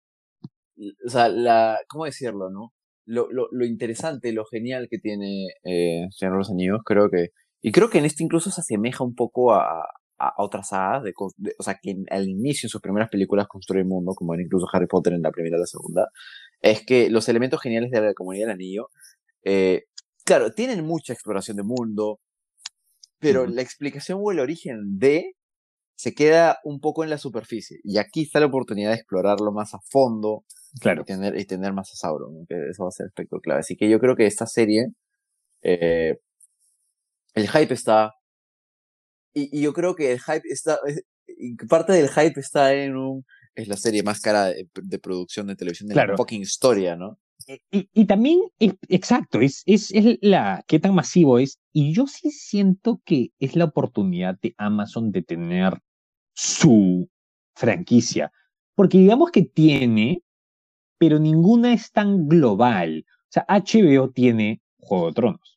[1.05, 2.73] o sea, la, ¿cómo decirlo, no?
[3.07, 7.31] Lo, lo, lo interesante, lo genial que tiene eh, Señor de los Anillos, creo que,
[7.63, 9.85] y creo que en este incluso se asemeja un poco a,
[10.19, 13.89] a, otras sagas, de, o sea, que al inicio en sus primeras películas construye el
[13.89, 16.09] mundo, como era incluso Harry Potter en la primera y la segunda,
[16.61, 18.89] es que los elementos geniales de la comunidad del anillo,
[19.45, 19.85] eh,
[20.25, 22.21] claro, tienen mucha exploración de mundo,
[23.19, 25.35] pero la explicación o el origen de
[26.01, 27.79] se queda un poco en la superficie.
[27.85, 30.45] Y aquí está la oportunidad de explorarlo más a fondo
[30.81, 31.03] claro.
[31.03, 33.61] y, tener, y tener más a Sauron, que eso va a ser aspecto clave.
[33.61, 34.87] Así que yo creo que esta serie,
[35.63, 36.19] eh,
[37.35, 38.15] el hype está,
[39.33, 41.03] y, yo creo que el hype está, eh,
[41.69, 43.25] parte del hype está en un,
[43.55, 47.19] es la serie más cara de, producción de televisión de la fucking historia, ¿no?
[47.71, 51.59] Y, y, también, exacto, es, es, es, la, qué tan masivo es.
[51.73, 55.81] Y yo sí siento que es la oportunidad de Amazon de tener
[56.33, 57.11] su
[57.57, 58.31] franquicia.
[58.77, 60.23] Porque digamos que tiene,
[60.99, 63.05] pero ninguna es tan global.
[63.09, 65.50] O sea, HBO tiene Juego de Tronos.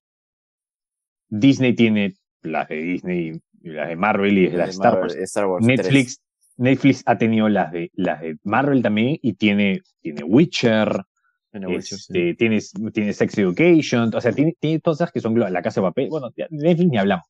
[1.34, 2.14] Disney tiene
[2.44, 5.66] las de Disney, las de Marvel y las de Star Wars.
[5.66, 6.22] Netflix,
[6.58, 11.04] Netflix ha tenido las de, las de Marvel también y tiene, tiene Witcher.
[11.52, 15.88] Este, tiene, Sex Education, o sea, tiene, tiene todas esas que son la casa de
[15.88, 16.10] papel.
[16.10, 17.28] Bueno, Netflix ni hablamos.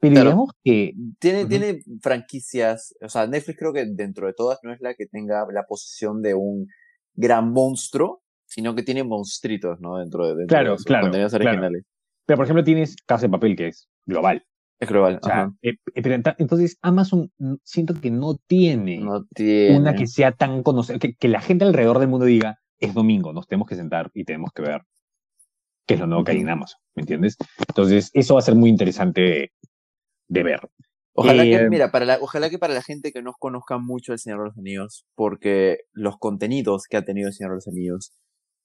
[0.00, 0.92] Pero digamos que...
[1.18, 5.06] Tiene, tiene franquicias, o sea, Netflix creo que dentro de todas no es la que
[5.06, 6.66] tenga la posición de un
[7.14, 9.96] gran monstruo, sino que tiene monstruitos, ¿no?
[9.96, 11.84] Dentro de, dentro de sus contenidos originales.
[12.26, 14.44] Pero, por ejemplo, tienes Casa de Papel, que es global.
[14.80, 15.20] Es global.
[15.62, 21.14] Eh, eh, entonces, Amazon mm, siento que no tiene, una que sea tan conocida, que,
[21.14, 24.52] que, la gente alrededor del mundo diga, es domingo, nos tenemos que sentar y tenemos
[24.52, 24.82] que ver
[25.86, 27.36] qué es lo nuevo que hay en Amazon, ¿me entiendes?
[27.68, 29.52] Entonces, eso va a ser muy interesante
[30.28, 30.60] de ver.
[31.16, 34.12] Ojalá que, eh, mira, para la, ojalá que para la gente que no conozca mucho
[34.12, 37.68] el Señor de los Anillos, porque los contenidos que ha tenido el Señor de los
[37.68, 38.12] Anillos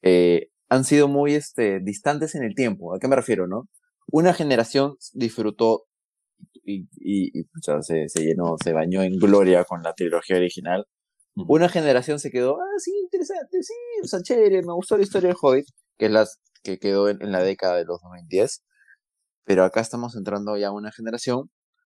[0.02, 2.94] eh, han sido muy este, distantes en el tiempo.
[2.94, 3.68] ¿A qué me refiero, no?
[4.12, 5.86] Una generación disfrutó
[6.64, 7.32] y, y,
[7.82, 10.86] se, se, llenó, se bañó en gloria con la trilogía original.
[11.36, 15.30] Una generación se quedó, ah, sí, interesante, sí, o sea, chévere, me gustó la historia
[15.30, 15.66] del Hobbit,
[15.98, 16.28] que es la
[16.64, 18.64] que quedó en, la década de los 2010.
[19.46, 21.50] Pero acá estamos entrando ya a una generación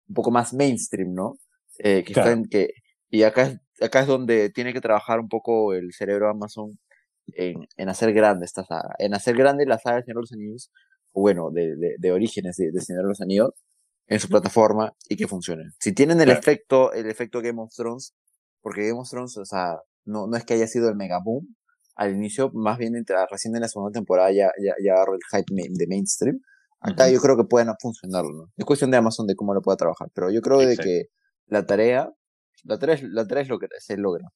[0.08, 1.38] un poco más mainstream, ¿no?
[1.80, 2.72] Eh, que está en que,
[3.10, 6.78] y acá, acá es donde tiene que trabajar un poco el cerebro Amazon
[7.36, 10.34] en, en hacer grande esta saga, en hacer grande la saga de Señor de los
[10.34, 10.72] Anillos,
[11.14, 13.52] o bueno, de, de, de orígenes de, de, Señor de los Anillos,
[14.08, 15.64] en su plataforma y que funcione.
[15.80, 18.14] Si tienen el efecto, el efecto Game of Thrones,
[18.62, 21.56] porque Game of Thrones, o sea, no, no es que haya sido el mega boom
[21.96, 22.94] al inicio, más bien
[23.30, 26.40] recién en la segunda temporada ya, ya, ya agarró el hype de mainstream.
[26.80, 28.52] Acá yo creo que pueden funcionar, ¿no?
[28.56, 31.06] Es cuestión de Amazon de cómo lo pueda trabajar, pero yo creo de que
[31.48, 32.14] la tarea,
[32.64, 34.30] la tarea, la tarea es lo que se logra.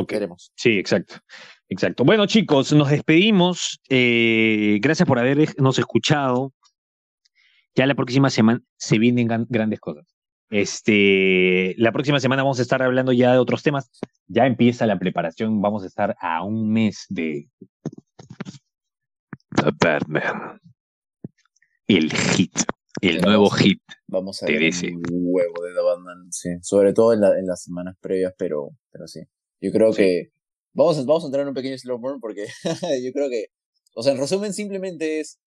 [0.00, 0.14] Ok.
[0.54, 1.16] Sí, exacto.
[1.68, 2.04] Exacto.
[2.04, 3.80] Bueno, chicos, nos despedimos.
[3.88, 6.52] Eh, gracias por habernos escuchado.
[7.74, 10.06] Ya la próxima semana se vienen grandes cosas.
[10.50, 13.90] Este, la próxima semana vamos a estar hablando ya de otros temas.
[14.28, 15.60] Ya empieza la preparación.
[15.60, 17.48] Vamos a estar a un mes de
[19.56, 20.60] The Batman.
[21.88, 22.56] El hit.
[23.00, 23.82] El nuevo hit.
[24.06, 26.50] Vamos a ver un huevo de The Batman, sí.
[26.62, 29.22] Sobre todo en, en las semanas previas, pero, pero sí.
[29.60, 30.30] Yo creo que
[30.72, 32.46] vamos a, vamos a entrar en un pequeño slow burn porque
[33.04, 33.46] yo creo que,
[33.94, 35.38] o sea, en resumen simplemente es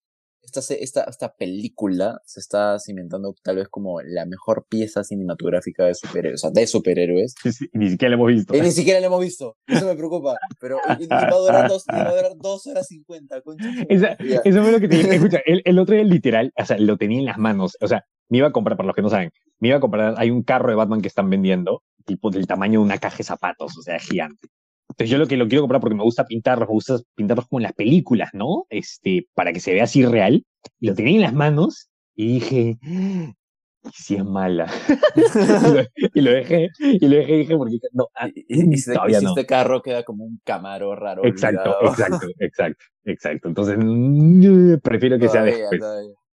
[0.42, 5.94] esta, esta, esta película se está cimentando tal vez como la mejor pieza cinematográfica de
[5.94, 7.34] superhéroes, o sea, de superhéroes.
[7.72, 8.56] ni siquiera la hemos visto.
[8.56, 11.84] Y ni siquiera la hemos visto, eso me preocupa, pero y, va, a durar dos,
[11.88, 13.40] va a durar dos horas cincuenta,
[13.88, 16.96] Eso fue lo que te dije, escucha, el, el otro día literal, o sea, lo
[16.96, 19.30] tenía en las manos, o sea, me iba a comprar, para los que no saben,
[19.60, 22.80] me iba a comprar, hay un carro de Batman que están vendiendo, tipo del tamaño
[22.80, 24.48] de una caja de zapatos, o sea, gigante.
[24.88, 27.60] Entonces yo lo que lo quiero comprar porque me gusta pintarlos, me gusta pintarlos como
[27.60, 28.66] en las películas, ¿no?
[28.68, 30.44] Este, para que se vea así real.
[30.78, 34.70] Y lo tenía en las manos y dije, ¿y si es mala?
[36.14, 39.80] y, lo, dejé, y lo dejé y dije, porque no, ah, y, si, este carro
[39.82, 41.24] queda como un camaro raro.
[41.24, 43.48] Exacto, exacto, exacto, exacto.
[43.48, 43.76] Entonces,
[44.82, 45.80] prefiero que sea después.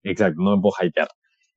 [0.03, 1.07] Exacto, no me puedo hypear.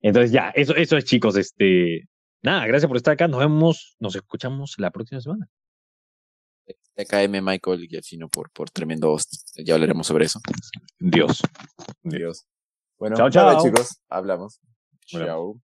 [0.01, 2.09] Entonces ya, eso, eso es chicos, este,
[2.43, 3.29] Nada, gracias por estar acá.
[3.29, 5.49] Nos vemos, nos escuchamos la próxima semana.
[6.95, 9.33] TKM Michael y Giacchino por, por tremendo host.
[9.57, 10.41] Ya hablaremos sobre eso.
[10.99, 11.41] Dios.
[12.03, 12.47] Dios.
[12.99, 13.63] Bueno, chao, chao.
[13.63, 14.01] Chicos.
[14.09, 14.61] Hablamos.
[15.13, 15.27] Bueno.
[15.27, 15.61] Chao.